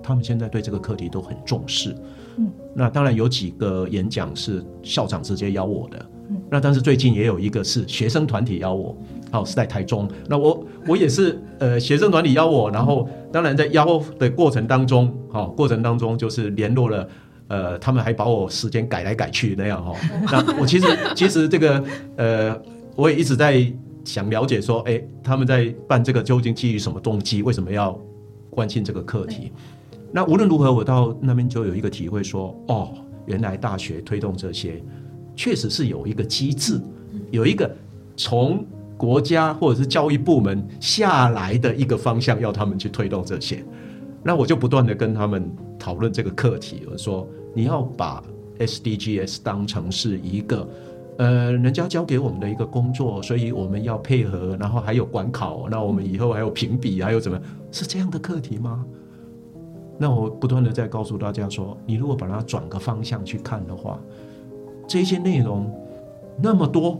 [0.01, 1.95] 他们现在对这个课题都很重视。
[2.37, 6.05] 嗯，那当然有几个演讲是校长直接邀我的。
[6.29, 8.97] 嗯，那但是最近也有一个是学生团体邀我，
[9.29, 10.09] 好是在台中。
[10.27, 17.07] 那我我也是呃学生团体邀我，然后当然在邀的过程当中，哦过程当中就是联络了
[17.47, 19.93] 呃，他们还把我时间改来改去那样哈。
[20.31, 21.83] 那我其实其实这个
[22.17, 22.61] 呃，
[22.95, 23.71] 我也一直在。
[24.05, 27.41] 想了解说，哎，他们在办这个究竟基于什么动机？
[27.41, 27.97] 为什么要
[28.49, 29.49] 关心这个课题。
[30.11, 32.91] 那无论如何，我到那边就有一个体会，说哦，
[33.27, 34.83] 原来大学推动这些，
[35.37, 36.81] 确实是有一个机制，
[37.31, 37.73] 有一个
[38.17, 38.65] 从
[38.97, 43.63] 国家或者是教育部门下来的一个方向，要他们去推动这些。
[44.21, 45.49] 那我就不断的跟他们
[45.83, 48.23] 讨论这个课题，我说你要把
[48.57, 50.65] SDGs 当成是一个。
[51.17, 57.37] 呃，人家交给我们的一个工作，所以我们要配合，然后还有管考，那我们以后还有评比，还有怎么
[57.69, 58.85] 是这样的课题吗？
[59.99, 63.99] 那我不断的在告诉大家说，你如果把它转个方向去看的话，
[64.87, 65.69] 这些内容
[66.41, 66.99] 那么多，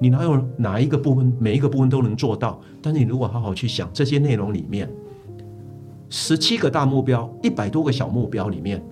[0.00, 2.60] 你哪有哪一个部分每一个部分都能做到？
[2.82, 4.90] 但是你如果好好去想，这些内容里面，
[6.10, 8.82] 十七个大目标，一百多个小目标里面，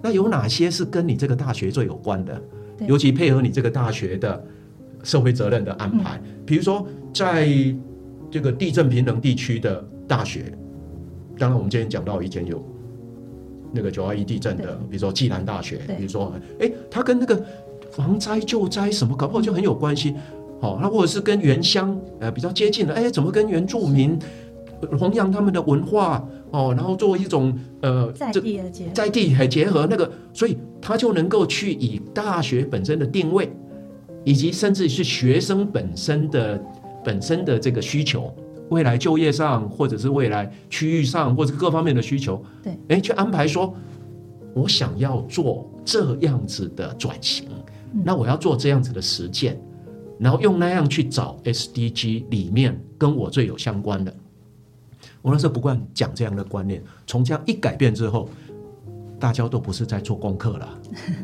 [0.00, 2.40] 那有哪些是跟你这个大学最有关的？
[2.86, 4.42] 尤其配合你这个大学的
[5.04, 7.48] 社会责任的安排，比如说在
[8.30, 10.52] 这个地震平衡地区的大学，
[11.38, 12.64] 当然我们今天讲到以前有
[13.72, 17.40] 那个九二一地震的，比如说暨南大学，比如说哎，它跟那个
[17.90, 20.14] 防灾救灾什么搞不好就很有关系，
[20.60, 24.18] 好，那或者是跟原乡呃比较接近的，哎，怎么跟原住民
[24.98, 30.56] 弘扬他们的文化哦，然后作为一种呃在地的结在地还结合那个，所以。
[30.84, 33.48] 他就能够去以大学本身的定位，
[34.24, 36.60] 以及甚至是学生本身的
[37.04, 38.34] 本身的这个需求，
[38.70, 43.72] 未来就业上，或者是未来区域上，或者各方面的需求，对，哎，去安排说，
[44.54, 47.46] 我想要做这样子的转型，
[48.04, 49.56] 那我要做这样子的实践，
[50.18, 54.12] 然后用那样去找 SDG 里面跟我最有相关的。
[55.22, 58.28] 我那时候不惯讲这样的观念，从这样一改变之后。
[59.20, 60.68] 大家都不是在做功课了，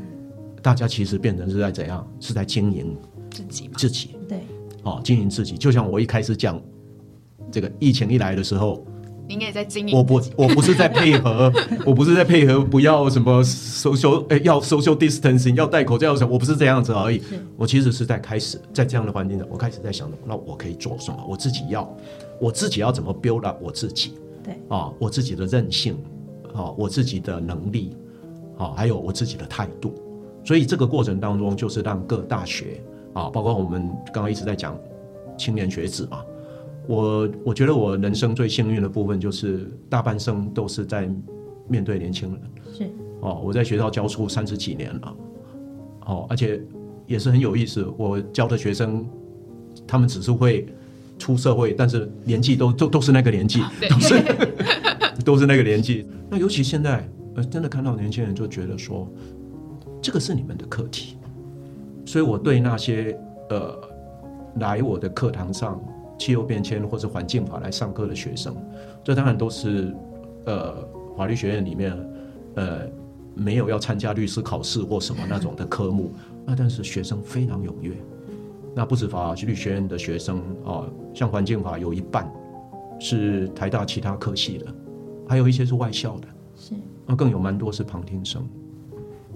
[0.63, 2.09] 大家其实变成是在怎样？
[2.21, 2.97] 是在经营
[3.29, 4.39] 自己，自己对，
[4.85, 5.59] 哦，经营自己。
[5.59, 6.63] 就像我一开始讲，
[7.51, 8.87] 这个疫情一来的时候，
[9.27, 9.97] 您也在经营。
[9.97, 11.53] 我不，我不是在配合，
[11.85, 17.21] 我不是在配合，不要什么 social，哎，要 social distancing，要戴口罩什么，我不是这样子而已。
[17.57, 21.19] 我其实是在开始，在这样的环境下，我开始在想，那我可以做什么？
[21.29, 21.83] 我自己要，
[22.41, 24.15] 我自己要怎么 build up 我自己？
[24.43, 25.97] 对，啊，我自己的韧性。
[26.55, 27.95] 啊，我自己的能力，
[28.57, 29.95] 啊，还有我自己的态度，
[30.43, 32.83] 所以这个过程当中，就是让各大学
[33.13, 34.77] 啊，包括我们刚刚一直在讲
[35.37, 36.25] 青年学子嘛，
[36.89, 41.09] 我我觉得我人生最幸运的部分，就是大半生都是在
[41.69, 42.41] 面对年轻人，
[42.75, 45.17] 是哦，我在学校教书三十几年了，
[46.07, 46.61] 哦，而且
[47.07, 49.07] 也是很有意思，我教的学生，
[49.87, 50.67] 他们只是会
[51.29, 53.61] 出社会，但是年纪都都都是那个年纪，
[53.91, 54.15] 都是。
[55.25, 59.07] 都是那个年纪，那尤其现在，呃，真的看到年轻人就觉得说，
[60.01, 61.19] 这个是你们的课题，
[62.07, 63.19] 所以我对那些
[63.51, 63.77] 呃
[64.55, 65.79] 来我的课堂上
[66.19, 68.57] 气候变迁或者环境法来上课的学生，
[69.05, 69.93] 这当然都是
[70.47, 70.77] 呃
[71.17, 71.93] 法律学院里面
[72.55, 72.83] 呃
[73.35, 76.15] 没有要参加律师考试或什么那种的科目，
[76.47, 77.93] 那但是学生非常踊跃，
[78.79, 82.33] 那不止法律学院的学生啊，像环境法有一半
[83.01, 84.73] 是台大其他科系的。
[85.29, 86.75] 还有一些是外校的，是
[87.05, 88.49] 那更有蛮多是旁听生，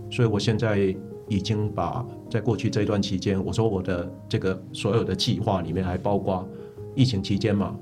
[0.08, 0.94] 所以我现在
[1.26, 6.48] 已经把在过去这一段期间，我说我的这个所有的计划里面还包括
[6.94, 7.74] 疫情期间嘛，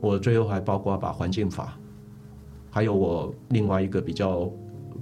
[0.00, 1.78] 我最后还包括把环境法，
[2.70, 4.50] 还有我另外一个比较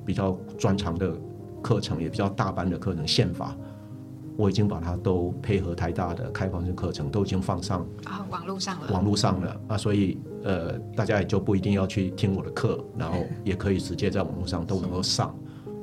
[0.05, 1.17] 比较专长的
[1.63, 3.57] 课程，也比较大班的课程宪法。
[4.37, 15.33] 我已经把它都配合台大的开放性课程都已经放上啊，网络上了，网络上了啊，所以呃，大家也就不一定要去听我的课，然后也可以直接在网络上都能够上。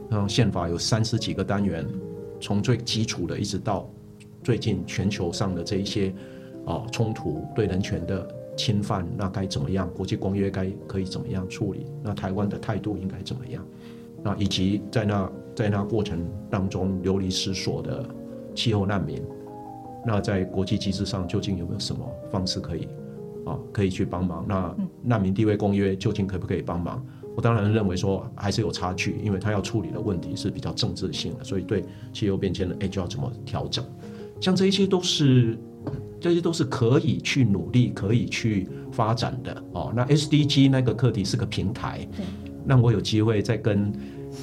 [0.09, 1.87] 然后宪法有三十几个单元，
[2.41, 3.89] 从最基础的一直到
[4.43, 6.13] 最近全球上的这一些
[6.65, 8.27] 啊冲突对人权的
[8.57, 9.89] 侵犯，那该怎么样？
[9.95, 11.85] 国际公约该可以怎么样处理？
[12.03, 13.65] 那台湾的态度应该怎么样？
[14.21, 18.05] 那以及在那在那过程当中流离失所的。
[18.55, 19.21] 气候难民，
[20.05, 22.87] 那在国际机制上究竟有没有什么方式可以
[23.45, 24.45] 啊，可以去帮忙？
[24.47, 27.03] 那难民地位公约究竟可不可以帮忙？
[27.35, 33.85] 我当然认为说还是有差距，因为他要处理的问题是比较政治性的，所以对气候变迁的哎就要怎么调整？
[34.39, 35.57] 像这一些都是
[36.19, 39.93] 这些都是可以去努力、可以去发展的哦。
[39.95, 42.07] 那 SDG 那个课题是个平台，
[42.65, 43.93] 让我有机会再跟。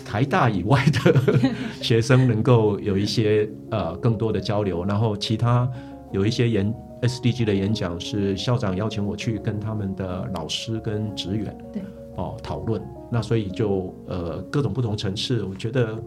[0.05, 1.15] 台大以外的
[1.83, 5.69] 学生能够有一些呃更多的交流，然后其他
[6.13, 11.83] 有一些演 SDG 的演讲是校长邀请我去跟他们的老师跟职员对
[12.17, 16.03] 哦讨论，那所以就呃各种不同层次，我觉得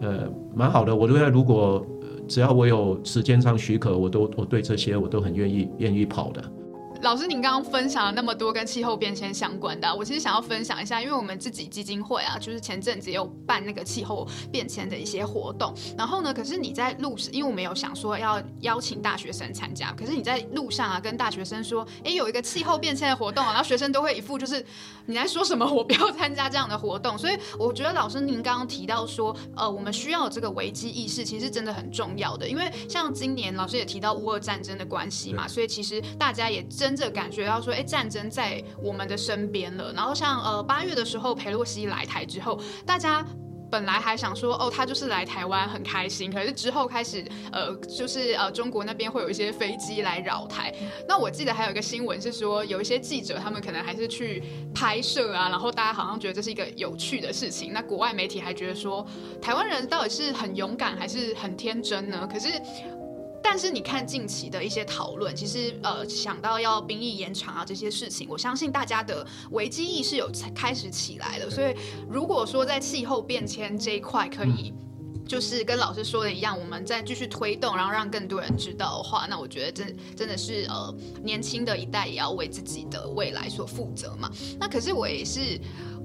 [0.00, 0.94] 呃蛮好的。
[0.94, 1.86] 我觉得如果
[2.26, 6.42] 只要我有时间上许可，我都我对这些我都很愿意愿意跑的。
[7.02, 15.74] 老师，您刚刚分享了那么多跟气候变迁相关的，我其实想要分享一下，因为我们自己基金会啊，就是前阵子也有办那个气候变迁的一些活动。
[15.98, 24.64] 然后呢，可是你在路上，因为我们有想说要邀请大学生参加，可是你在路上啊，跟大学生说，哎，有一个气候变迁的活动啊，然后学生都会一副就是
[25.06, 27.18] 你在说什么，我不要参加这样的活动。
[27.18, 37.72] 所以我觉得老师您刚刚提到说，呃，我们需要这个危机意识，其实真的很重要的，因为像今年老师也提到乌俄战争的关系嘛，所以其实大家也真真正感觉到说。
[37.72, 39.92] 哎，战争在我们的身边了。
[39.94, 43.24] 然后像呃八月的时候，裴洛西来台之后，大家
[43.70, 46.30] 本来还想说，哦，他就是来台湾很开心。
[46.30, 50.70] 可是之后开始，呃，就是呃中国那边会有一些飞机来扰台。
[51.08, 54.42] 那我记得还有一个新闻是说，有一些记者他们可能还是去
[54.74, 57.72] 拍摄啊，然后大家好像觉得这是一个有趣的事情。
[57.72, 59.06] 那国外媒体还觉得说，
[59.40, 62.28] 台湾人到底是很勇敢还是很天真呢？
[62.30, 62.48] 可是。
[63.42, 71.50] 但是你看近期的一些讨论，其实呃想到要兵役延长啊这些事情，我相信大家的危机意识有开始起来了。
[71.50, 71.74] 所以
[72.08, 74.72] 如果说在气候变迁这一块可以，
[75.26, 84.30] 就是跟老师说的一样，我们再继续推动，然后让更多人知道的话，那我觉得真真的是呃年轻的一代也要为自己的未来所负责嘛。
[84.58, 85.60] 那可是我也是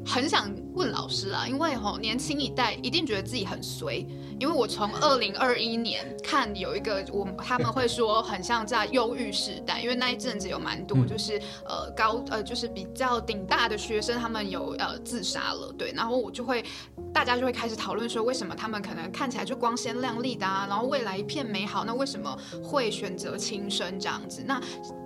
[0.06, 4.06] 很想问老师啊，因为吼年轻一代一定觉得自己很衰。
[4.40, 16.64] 因为我从二零二一年看有一个，我他们会说很像在忧郁时代，因为那一阵子有蛮多就是呃高呃就是比较顶大的学生，他们有呃自杀了，对，然后我就会
[17.12, 24.44] 大家就会开始讨论说，为什么他们可能看起来就光鲜亮丽的啊，然后未来一片美好，那为什么会选择轻生这样子？
[24.46, 24.62] 那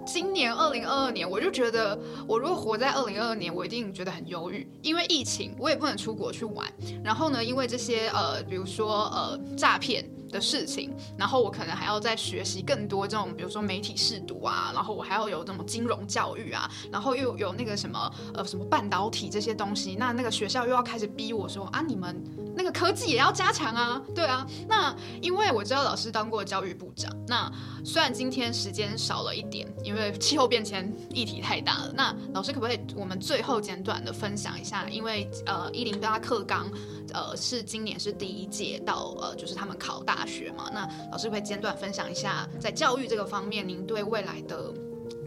[0.06, 6.70] 今年二零二二年，我就觉得我如果活在二零二二年，我一定觉得很忧郁，因因为疫情我也不能出国去玩，
[7.02, 9.06] 然后呢，因为这些呃比如说。
[9.14, 22.24] 呃，诈骗的事情，然后我可能还要再学习更多这种，比如说媒体试读啊，然后我还要有这种金融教育啊，然后又有那个什么呃什么半导体这些东西，那那个学校又要开始逼我说啊，你们
[22.56, 27.52] 那个科技也要加强啊，对啊，那因为我知道老师当过教育部长，那
[27.84, 36.70] 虽然今天时间少了一点，因为气候变迁议题太大了，那老师可不可以我们最后简短的分享一下，因为呃一零八课纲。
[37.14, 40.70] 呃，是今年是第一届到呃，就是他们考大学嘛。
[40.74, 44.74] 那老师会简短分享一下，在教育这个方面，您对未来的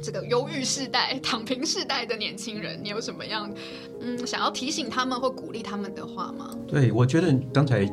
[0.03, 3.53] 这个忧郁世代、躺平世代的年轻人，你有什么样
[4.01, 6.51] 嗯想要提醒他们或鼓励他们的话吗？
[6.66, 7.87] 对，我觉得刚才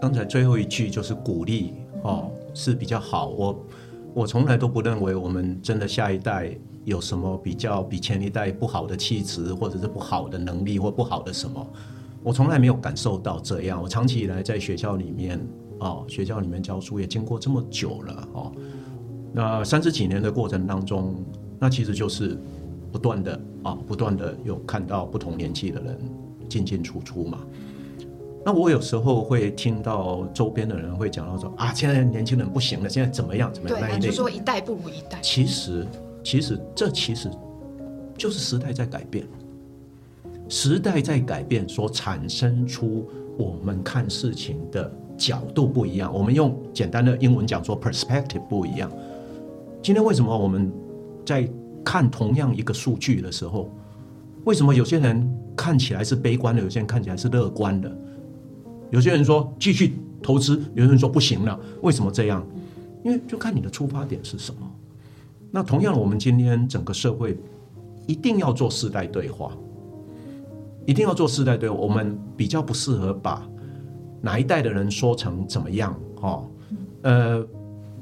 [0.00, 3.28] 刚才最后一句就是鼓励哦，是比较好。
[3.28, 3.66] 我
[4.14, 11.66] 我从来都不认为我们真的下一代有什么比较比前一代不好的气质，或者是不好的能力或不好的什么。
[12.24, 13.80] 我从来没有感受到这样。
[13.80, 15.38] 我长期以来在学校里面
[15.78, 18.52] 啊，学校里面教书也经过这么久了哦。
[19.30, 21.14] 那三十几年的过程当中，
[21.60, 22.38] 那其实就是
[22.90, 25.98] 不断的啊，不断的有看到不同年纪的人
[26.48, 27.40] 进进出出嘛。
[28.42, 33.80] 那我有时候会听到周边的人会讲到说啊，现在年轻人不行了，现在怎么样怎么样？
[33.80, 35.18] 对，就说一代不如一代。
[35.20, 35.86] 其实，
[36.22, 37.30] 其实这其实
[38.16, 39.26] 就是时代在改变。
[40.48, 46.12] 时代在改变，所产生出我们看事情的角度不一样。
[46.12, 48.90] 我们用简单的英文讲说，perspective 不一样。
[49.82, 50.70] 今天为什么我们
[51.24, 51.48] 在
[51.84, 53.70] 看同样一个数据的时候，
[54.44, 57.90] 为什么有些人看起来是悲观的，有些人看起来是乐观的？
[58.90, 61.58] 有些人说继续投资，有些人说不行了。
[61.82, 62.46] 为什么这样？
[63.02, 64.60] 因为就看你的出发点是什么。
[65.50, 67.36] 那同样，我们今天整个社会
[68.06, 69.56] 一定要做世代对话。
[70.86, 73.46] 一定要做世代对，我们比较不适合把
[74.20, 76.46] 哪一代的人说成怎么样哦。
[77.02, 77.46] 呃，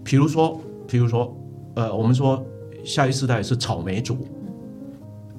[0.04, 1.36] 比如说，比如说，
[1.74, 2.44] 呃，我们说
[2.84, 4.16] 下一世代是草莓族，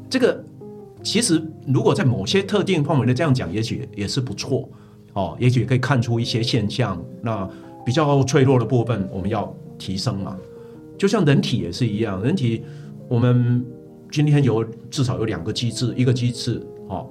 [0.09, 0.43] 这个
[1.01, 4.69] 其实如果在某些特定范围的这样讲，也许也是不错
[5.13, 7.01] 哦，也许可以看出一些现象。
[7.21, 7.49] 那
[7.85, 10.37] 比较脆弱的部分，我们要提升嘛。
[10.97, 12.63] 就像人体也是一样，人体
[13.09, 13.65] 我们
[14.11, 17.09] 今天有至少有两个机制，一个机制哦。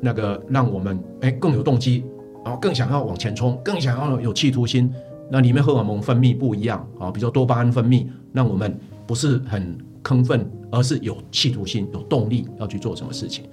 [0.00, 2.04] 那个让我们哎更有动机，
[2.44, 4.92] 然后更想要往前冲，更想要有企图心。
[5.30, 13.44] 那里面荷尔蒙分泌不一样啊，比如说多巴胺分泌，让我们不是很亢奋，而是有企图心、有动力要去做什么事情。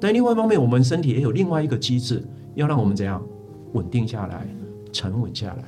[0.00, 2.20] 但另外一方面，我们身体也有另外一个机制，
[2.56, 3.24] 要让我们怎样
[3.74, 4.44] 稳定下来、
[4.92, 5.64] 沉稳下来。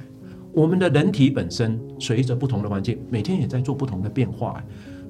[0.53, 4.61] 我们的人体本身随着不同的环境，每天也在做不同的变化，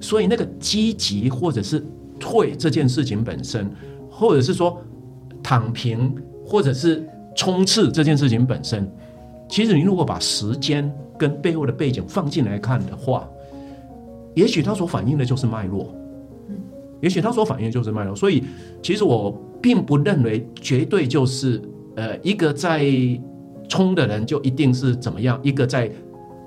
[0.01, 1.83] 所以那个积极或者是
[2.21, 3.71] 退这件事情本身，
[4.11, 4.79] 或者是说。
[5.47, 6.13] 躺平
[6.45, 8.91] 或者是冲刺这件事情本身，
[9.49, 13.29] 其实你如果把时间跟背后的背景放进来看的话，
[14.35, 15.95] 也许它所反映的就是脉络，
[17.01, 18.17] 也许他所反映的就是脉络。
[18.17, 18.43] 所以，
[18.83, 21.63] 其实我并不认为绝对就是
[21.95, 22.85] 呃一个在
[23.69, 25.89] 冲的人就一定是怎么样，一个在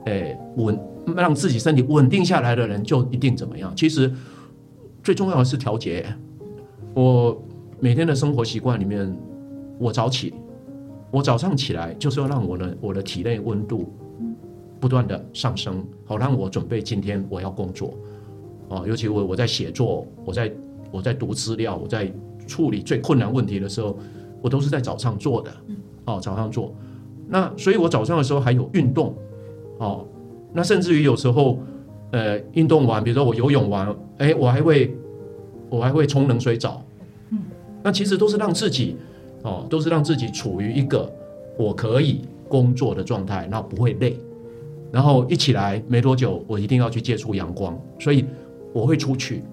[0.07, 0.77] 呃稳
[1.15, 3.71] 让自己身体稳定下来的人就一定怎么样。
[3.77, 4.11] 其实
[5.01, 6.05] 最重要的是调节。
[6.93, 7.41] 我
[7.81, 9.15] 每天的生活习惯里面，
[9.77, 10.33] 我早起，
[11.11, 13.93] 我早上起来就是要让我的我的体内温度。
[14.81, 17.93] 不断的上升，好让我准备今天我要工作，
[18.69, 20.49] 哦，尤其我我在写作，我在
[20.89, 22.09] 我在读资料，我在
[22.47, 23.97] 处理最困难问题的时候，
[24.41, 25.51] 我都是在早上做的，
[26.05, 26.73] 哦，早上做。
[27.27, 29.13] 那所以我早上的时候还有运动，
[29.79, 30.07] 哦，
[30.53, 31.59] 那甚至于有时候，
[32.11, 34.95] 呃，运动完，比如说我游泳完，哎，我还会
[35.69, 36.81] 我还会冲冷水澡，
[37.83, 38.97] 那其实都是让自己，
[39.43, 41.11] 哦，都是让自己处于一个
[41.57, 44.17] 我可以工作的状态，那不会累。
[44.91, 48.25] 然后一起来没多久，我一定要去接触阳光，所以
[48.73, 49.43] 我会出去。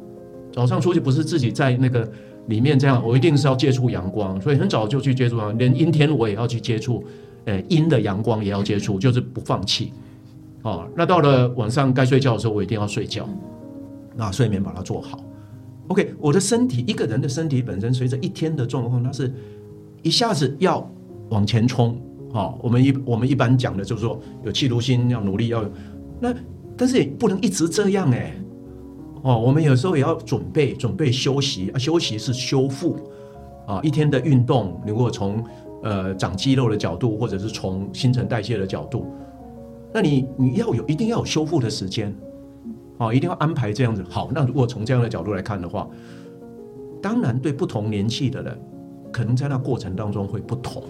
[0.51, 2.11] 早上出去不是自己在那个
[2.47, 7.05] 里面这样，我一定是要接触阳光，所以很早就去接触阳光，连阴天我也要去接触，
[7.45, 9.93] 呃，阴的阳光也要接触，就是不放弃。
[10.63, 13.29] 哦，那到了晚上该睡觉的时候，我一定要睡觉，
[14.17, 15.21] 那睡眠把它做好。
[15.89, 19.33] OK，我的身体，一个人的身体本身随着一天的状况，它是
[20.03, 20.89] 一下子要
[21.31, 22.01] 往前冲。
[22.33, 25.65] 哦，我们一我们一般讲的就是说有气如心，要努力，要
[26.21, 26.35] 那，
[26.77, 28.35] 但是也不能一直这样哎。
[29.23, 32.97] 哦，我们有时候也要准备准备休息啊，休息是修复
[33.67, 33.81] 啊。
[33.83, 35.43] 一天的运动，如果从
[35.83, 39.07] 呃长肌肉的角度，或者是从新陈代谢的角度，
[39.95, 42.15] 那你你要有一定要有修复的时间，
[42.99, 44.05] 哦，一定要安排这样子。
[44.09, 45.89] 好，那如果从这样的角度来看的话，
[47.03, 48.59] 当然对不同年纪的人，
[49.13, 50.83] 可能在那过程当中会不同。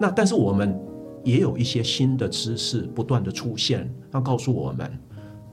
[0.00, 0.78] 那但是我们
[1.22, 4.90] 也有一些新的知识不断的出现，要告诉我们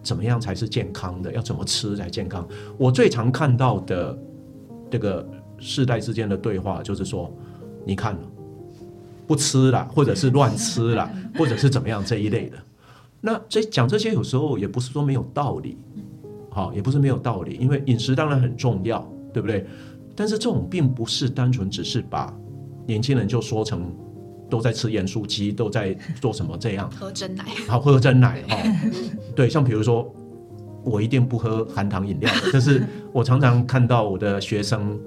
[0.01, 2.47] 怎么样才是健康的，要怎么吃才健康。
[2.77, 4.17] 我最常看到的
[4.89, 5.27] 这个
[5.59, 7.31] 世代之间的对话，就是说，
[7.85, 8.17] 你看
[9.27, 12.57] 不吃了，或者是乱吃了，或者是怎么样这一类的。
[13.27, 15.77] 那这讲这些有时候也不是说没有道理，
[16.49, 19.67] 好，也不是没有道理，因为饮食当然很重要，对不对？
[20.15, 22.33] 但是这种并不是单纯只是把
[22.85, 23.93] 年轻人就说成。
[24.49, 26.57] 都在吃盐酥鸡，都在做什么？
[26.57, 28.57] 这样喝真奶， 好喝真奶哈。
[29.35, 30.09] 对，像比如说，
[30.85, 34.97] 我一定不喝含糖饮料， 但是我常常看到我的学生，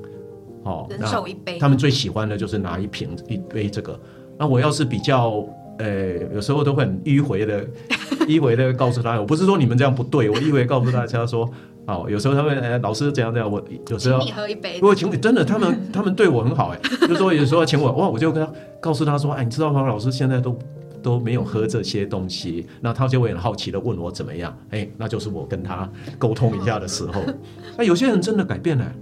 [0.63, 3.99] 哦，人手一杯，他们最喜欢的就是拿一瓶一杯这个。
[4.39, 5.43] 那我要是比较，
[5.81, 7.65] 呃，有时候都会很迂回的，
[8.29, 11.51] 迂回的告诉他，我不是说你们这样不对，我迂回告诉大家说。
[11.87, 14.75] 哦，有时候他们哎，老师怎样怎样，我有时候请你喝一杯。
[14.75, 16.79] 如果请你真的，他们 他们对我很好哎，
[17.09, 19.83] 就说有时候请我哇，我就跟他告诉他说，哎，你知道吗？
[19.89, 20.57] 老师现在都
[21.03, 24.57] 都没有喝这些东西，那他就会很好奇的问我怎么样？
[24.71, 27.23] 哎，那就是我跟他沟通一下的时候。
[27.77, 28.93] 那有些人真的改变了，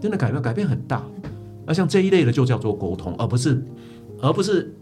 [0.00, 1.04] 真的改变，改变很大。
[1.66, 3.62] 那像这一类的就叫做沟通，而不是
[4.20, 4.74] 而不是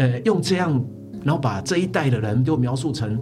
[0.00, 0.82] 呃用这样，
[1.22, 3.20] 然后把这一代的人就描述成。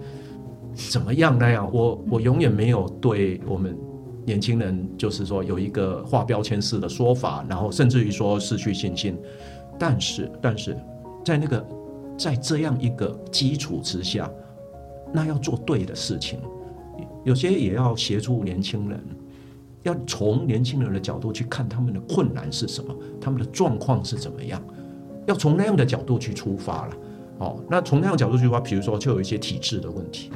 [0.93, 1.69] 怎么样那样？
[1.73, 3.77] 我我永远没有对我们
[4.25, 9.19] 年轻人，就是说有一个画标签式的说法，然后甚至于说失去信心。
[9.77, 10.77] 但是，但是
[11.25, 11.67] 在那个
[12.17, 14.31] 在这样一个基础之下，
[15.13, 16.39] 那要做对的事情，
[17.25, 19.03] 有些也要协助年轻人，
[19.83, 24.63] 要从年轻人的角度去看他们的困难是什么，他们的状况是怎么样，
[25.29, 26.97] 要从那样的角度去出发了。
[27.39, 30.33] 哦，那从那样角度去出发，比如说就有一些体制的问题。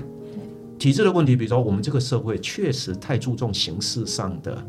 [0.78, 4.62] 体制的问题，比如说我们这个社会确实太注重形式上的，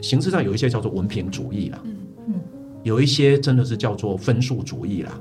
[0.00, 1.96] 形式上有一些叫做文凭主义啦，嗯
[2.28, 2.34] 嗯
[2.82, 5.20] 有一些真的是叫做分数主义啦，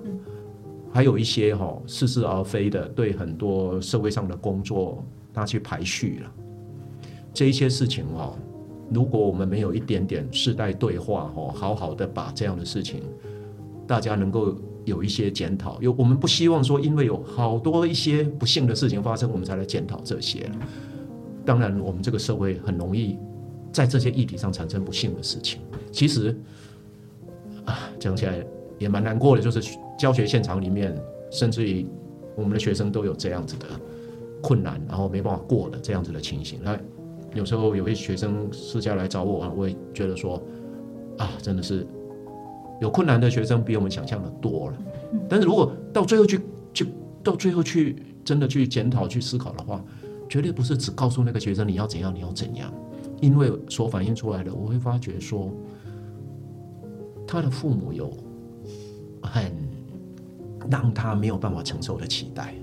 [0.92, 6.32] 还有一些哈似是而非的对很多社会上的工作他去排序了，
[7.34, 8.36] 这一些事情哦，
[8.92, 13.02] 如果我们没有一点点世代对话哦，好好的把这样的事情，
[13.88, 14.56] 大家能够。
[14.84, 20.50] 有一些检讨，有我们不希望说，因为有好多一些不幸的事情发生，我们才来检讨这些。
[21.46, 23.16] 当然，我们这个社会很容易
[23.72, 25.62] 在这些议题上产生不幸的事情。
[25.92, 26.36] 其实
[27.64, 28.44] 啊，讲起来
[28.80, 29.62] 也蛮难过的，就是
[30.00, 31.86] 教学现场里面，甚至于
[32.36, 33.68] 我们的学生都有这样子的
[34.42, 36.60] 困难，然后没办法过的这样子的情形。
[36.64, 36.76] 那
[37.36, 40.42] 有时候有些学生私下来找我，我也觉得说
[41.20, 41.86] 啊，真的是。
[42.82, 44.78] 有困难的学生比我们想象的多了，
[45.30, 46.42] 但是如果到最后去
[46.74, 46.88] 去
[47.24, 49.80] 到最后去真的去检讨去思考的话，
[50.28, 52.74] 绝对不是只告诉那个学生你要怎样你要怎样，
[53.22, 55.52] 因为所反映出来的，我会发觉说，
[57.28, 58.12] 他的父母有
[59.22, 59.52] 很
[60.68, 62.56] 让他没有办法承受的期待，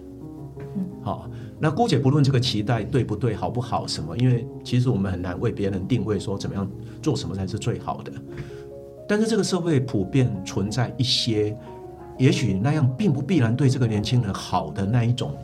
[1.00, 6.68] 好，那姑且不论这个期待对不对、好不好什么，因为其实我们很难为别人定位说怎么样
[7.00, 8.12] 做什么才是最好的。
[9.08, 11.56] 但是这个社会普遍存在一些，
[12.18, 15.34] 也许那样并不必然对这个年轻人好的那一种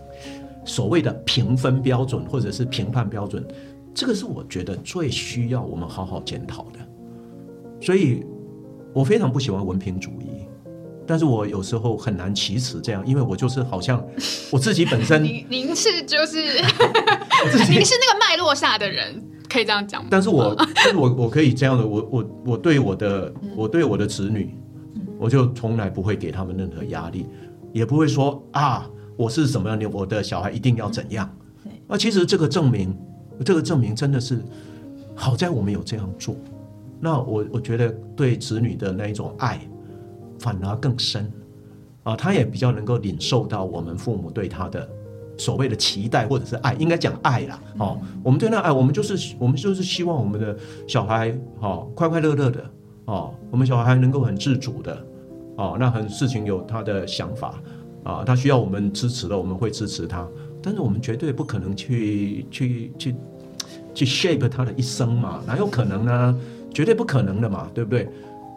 [0.64, 3.42] 所谓的评分标准或者是评判标准，
[3.94, 6.78] 这个是我觉得最需要我们好好检讨的。
[7.80, 8.22] 所以
[8.92, 10.46] 我非常不喜欢文凭主义，
[11.06, 14.04] 但是我有时候很难启齿这样，因为我就是好像
[14.50, 16.36] 我自己本身， 您您是就是
[17.70, 19.22] 您是那个脉络下的人，
[19.54, 20.08] 可以这样讲吗？
[20.10, 24.52] 但是我， 但是我我可以这样的，我我我对我的我对我的子女，
[25.16, 27.26] 我就从来不会给他们任何压力，
[27.72, 31.30] 也不会说啊，我是什么样的，我的小孩一定要怎样
[31.86, 31.94] 那。
[31.94, 32.92] 啊，其实这个证明，
[33.44, 34.42] 这个证明真的是
[35.14, 36.34] 好在我们有这样做。
[36.98, 39.60] 那我我觉得对子女的那一种爱，
[40.40, 41.32] 反而更深
[42.02, 44.88] 啊，他也比较能够领受到我们父母对他的
[45.36, 47.60] 所谓的期待或者是爱，应该讲爱啦。
[47.78, 50.56] 哦，我们对那爱，我们就是我们就是希望我们的
[50.86, 52.64] 小孩哦快快乐乐的
[53.06, 55.06] 哦，我们小孩能够很自主的
[55.56, 57.60] 哦，那很事情有他的想法
[58.02, 60.26] 啊，他需要我们支持的，我们会支持他，
[60.62, 63.14] 但是我们绝对不可能去去去
[63.94, 66.40] 去 shape 他的一生嘛，哪有可能呢？
[66.72, 68.08] 绝对不可能的嘛，对不对？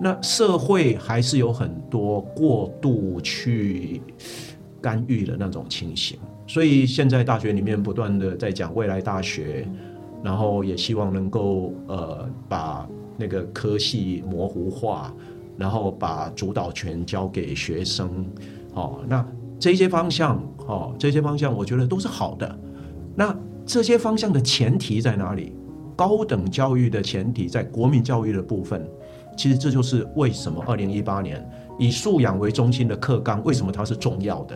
[0.02, 4.02] 那社会还是有很多过度去
[4.82, 6.18] 干预的那种情形，
[6.48, 9.68] 所以现在大学里面不断的在讲未来大学，
[10.24, 12.88] 然后也希望能够呃把
[13.18, 15.14] 那个科系模糊化，
[15.58, 18.26] 然后把主导权交给学生，
[18.74, 19.24] 哦，那
[19.60, 22.60] 这些方向哦，这些方向我觉得都是好的。
[23.14, 23.36] 那
[23.66, 25.54] 这些方向的前提在哪里？
[25.98, 28.88] 高等教育的前提在国民教育的部分，
[29.36, 31.44] 其实这就是为什么二零一八年
[31.80, 34.56] 以素养为中心的课纲为什么它是重要的。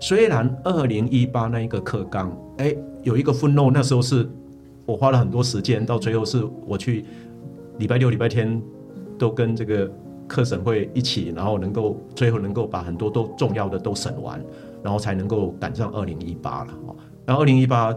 [0.00, 4.28] 虽然二零一八那一个课纲，哎，有一个分노那时候是
[4.86, 7.04] 我花了很多时间，到最后是我去
[7.78, 8.60] 礼拜六、礼拜天
[9.18, 9.90] 都跟这个
[10.26, 14.42] 课审会一起，然后能够最后能够把很多都重要的都审完，
[14.82, 16.96] 然后才能够赶上二零一八了哦。
[17.26, 17.94] 然后二零一八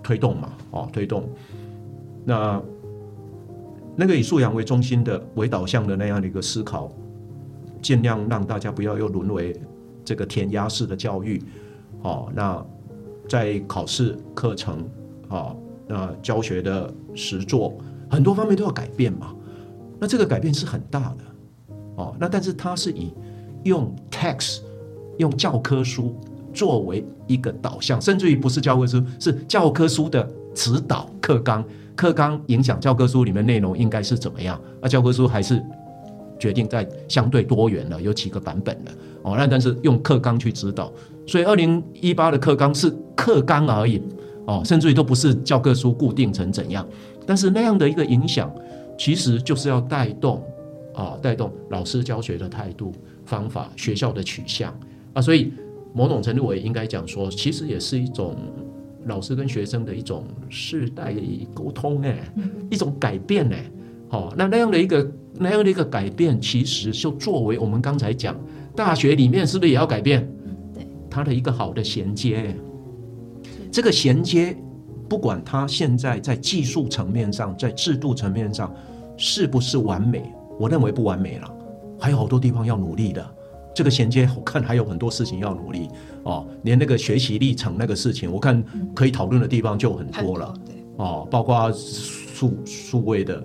[0.00, 1.28] 推动嘛，哦，推动。
[2.24, 2.62] 那
[3.96, 6.88] 那个以素养为中心的、为导向的那样的一个思考，
[7.82, 9.60] 尽量让大家不要又沦为
[10.04, 11.42] 这个填鸭式的教育。
[12.02, 12.64] 哦，那
[13.28, 14.84] 在考试课程，
[15.28, 17.76] 哦，那教学的实作
[18.10, 19.34] 很多方面都要改变嘛。
[20.00, 21.74] 那这个改变是很大的。
[21.96, 23.12] 哦，那但是它是以
[23.62, 24.60] 用 text
[25.18, 26.18] 用教科书
[26.52, 31.64] 作为一个导向，甚至于不是教科书，是教科书的指导课纲。
[31.94, 34.60] 课纲影响教科书里面内容应该是怎么样？
[34.80, 35.62] 那教科书还是
[36.42, 39.36] 决定在相对多元了，有几个版本了哦。
[39.36, 40.92] 那但是用课纲去指导，
[41.24, 44.02] 所以二零一八的课纲是课纲而已
[44.44, 46.84] 哦，甚至于都不是教科书固定成怎样。
[47.24, 48.52] 但是那样的一个影响，
[48.98, 50.42] 其实就是要带动
[50.92, 52.92] 啊，带动老师教学的态度、
[53.24, 54.76] 方法、学校的取向
[55.12, 55.22] 啊。
[55.22, 55.52] 所以
[55.94, 58.34] 某种程度我也应该讲说，其实也是一种。
[59.06, 61.12] 老师跟学生的一种世代
[61.52, 62.32] 沟通，哎，
[62.70, 63.68] 一种改变，哎，
[64.12, 68.36] 好，那那样的一个那样的一个改变，其实就作为我们刚才讲，
[68.76, 70.30] 大学里面是不是也要改变？
[70.74, 72.54] 对，它的一个好的衔接，
[73.70, 74.54] 这个衔接，
[75.08, 78.70] 不管它现在在技术层面上，在制度层面上
[79.16, 81.50] 是不是完美，我认为不完美了，
[81.98, 83.26] 还有好多地方要努力的。
[83.74, 85.88] 这个衔接，我看还有很多事情要努力
[86.24, 86.46] 哦。
[86.64, 88.62] 连那个学习历程那个事情，我看
[88.94, 90.54] 可以讨论的地方就很多了。
[90.98, 93.42] 哦，包括数数位的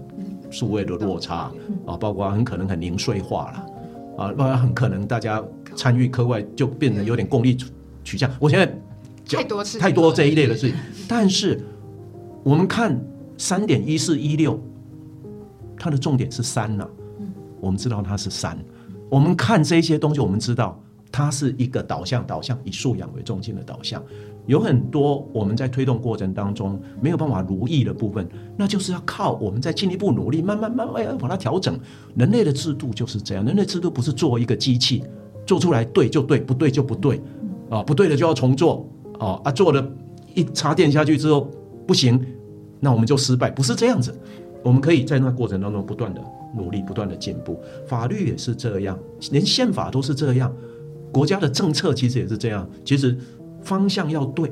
[0.50, 1.52] 数位的落差
[1.86, 5.44] 啊，包括很可能很零碎化了啊，很可能大家
[5.76, 7.58] 参与课外就变得有点功利
[8.04, 8.32] 取向。
[8.40, 8.66] 我现在
[9.38, 10.78] 太多次太多这一类的事情，
[11.08, 11.62] 但是
[12.44, 13.00] 我们看
[13.38, 14.60] 三点一四一六，
[15.78, 16.88] 它的重点是三呢，
[17.60, 18.58] 我们知道它是三。
[19.10, 20.82] 我们看这些东西，我们知道
[21.12, 24.04] 它是一个导向，导向以素养为中心的导向。
[24.48, 28.28] 有很多我们在推动过程当中没有办法如意的部分，
[28.58, 31.80] 那就是要靠我们再进一步努力，慢慢慢慢要把它调整。
[32.16, 35.04] 人类的制度就是这样，人类制度不是做一个机器，
[35.46, 37.22] 做出来对就对，不对就不对，
[37.70, 38.90] 啊，不对的就要重做，
[39.20, 39.88] 啊啊，做了
[40.34, 41.48] 一插电下去之后
[41.86, 42.20] 不行，
[42.80, 44.18] 那我们就失败，不是这样子。
[44.64, 46.22] 我们可以在那过程当中不断的。
[46.56, 48.98] 努力不断的进步，法律也是这样，
[49.32, 50.52] 连宪法都是这样，
[51.12, 52.68] 国家的政策其实也是这样。
[52.86, 53.16] 其实
[53.68, 54.50] 方向要对，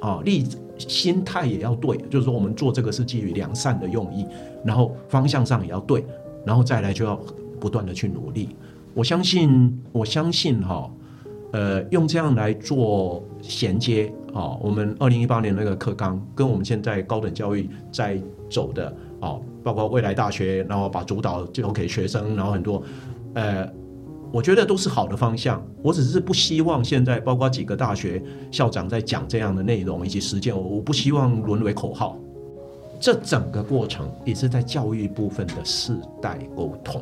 [0.00, 0.44] 啊，立
[0.78, 4.24] 心态也要对，就是说我们做这个是基于良善的用意，
[4.64, 6.02] 然后方向上也要对，
[6.46, 7.20] 然后再来就要
[7.60, 8.56] 不断的去努力。
[8.94, 10.90] 我相信，我相信哈，
[11.52, 18.18] 呃，用这样来做衔接啊，我们二零一八年那个课纲跟我们现在高等教育在
[18.48, 18.86] 走的
[19.20, 22.82] 啊，包括未来大学，然后把主导交给学生，然后很多
[23.34, 23.68] 呃，
[24.30, 25.64] 我觉得都是好的方向。
[25.82, 32.16] 我只是不希望现在包括几个大学校长在讲这样的内容以及实践，我我不希望沦为口号。
[33.00, 37.00] 这整个过程也是在教育部分的世代沟通。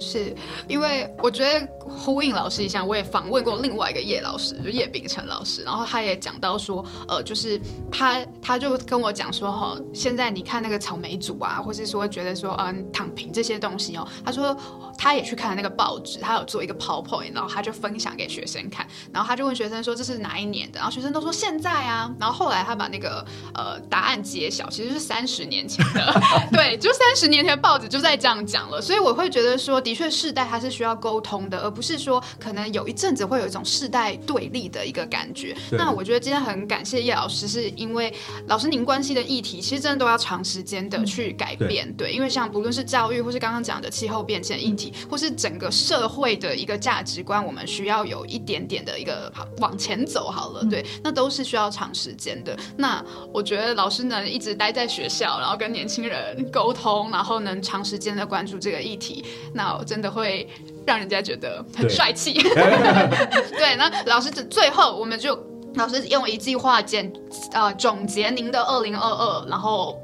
[0.00, 0.34] 是
[0.66, 14.56] 因为我觉得呼应老师一下，我也访问过另外一个叶老师，就叶秉成老师，然后他也讲到说，呃，就是他他就跟我讲说，哈，现在你看那个草莓组啊，或是说觉得说，嗯，躺平这些东西哦，他说
[14.96, 23.24] 他也去看了那个报纸，他有做一个 PowerPoint，然后他就分享给学生看，然后他就问学生说这是哪一年的，然后学生都说现在啊，然后后来他把那个
[23.54, 26.22] 呃答案揭晓，其实是三十年前的，
[26.52, 29.80] 对，就三十年前报纸就在这样讲了，所以我会觉得说。
[29.90, 35.52] 的确，世代它是需要沟通的，而不是说可能有一阵子会有一种世代对立的一个感觉。
[35.72, 38.14] 那我觉得今天很感谢叶老师，是因为
[38.46, 41.92] 老师您关系的议题，其实真的都要长时间的去改变。
[41.96, 50.64] 对，因为像不论是教育，或是刚刚讲的气候变迁议题，或是整个社会的一个价值观，我们需要有一点点的一个往前走好了。
[50.66, 52.56] 对，那都是需要长时间的。
[52.76, 59.79] 那我觉得老师能一直待在学校，然后跟年轻人沟通，然后能长时间的关注这个议题，那。
[59.84, 60.48] 真的会
[60.86, 62.34] 让人家觉得很帅气。
[62.42, 65.38] 对，那老师最后我们就
[65.74, 67.12] 老师用一句话简
[67.52, 70.00] 呃总结您的二零二二，然后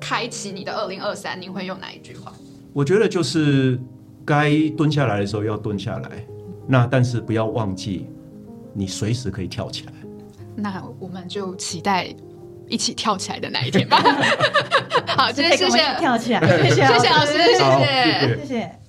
[0.00, 2.32] 开启你的二零二三，您会用哪一句话？
[2.72, 3.78] 我觉得就是
[4.24, 6.24] 该蹲下来的时候要蹲下来，
[6.66, 8.08] 那但是不要忘记，
[8.72, 9.92] 你随时可以跳起来。
[10.56, 12.14] 那我们就期待
[12.68, 14.02] 一起跳起来的那一天吧。
[15.16, 18.79] 好，今天谢谢跳起来， 谢谢老师，谢谢，谢谢。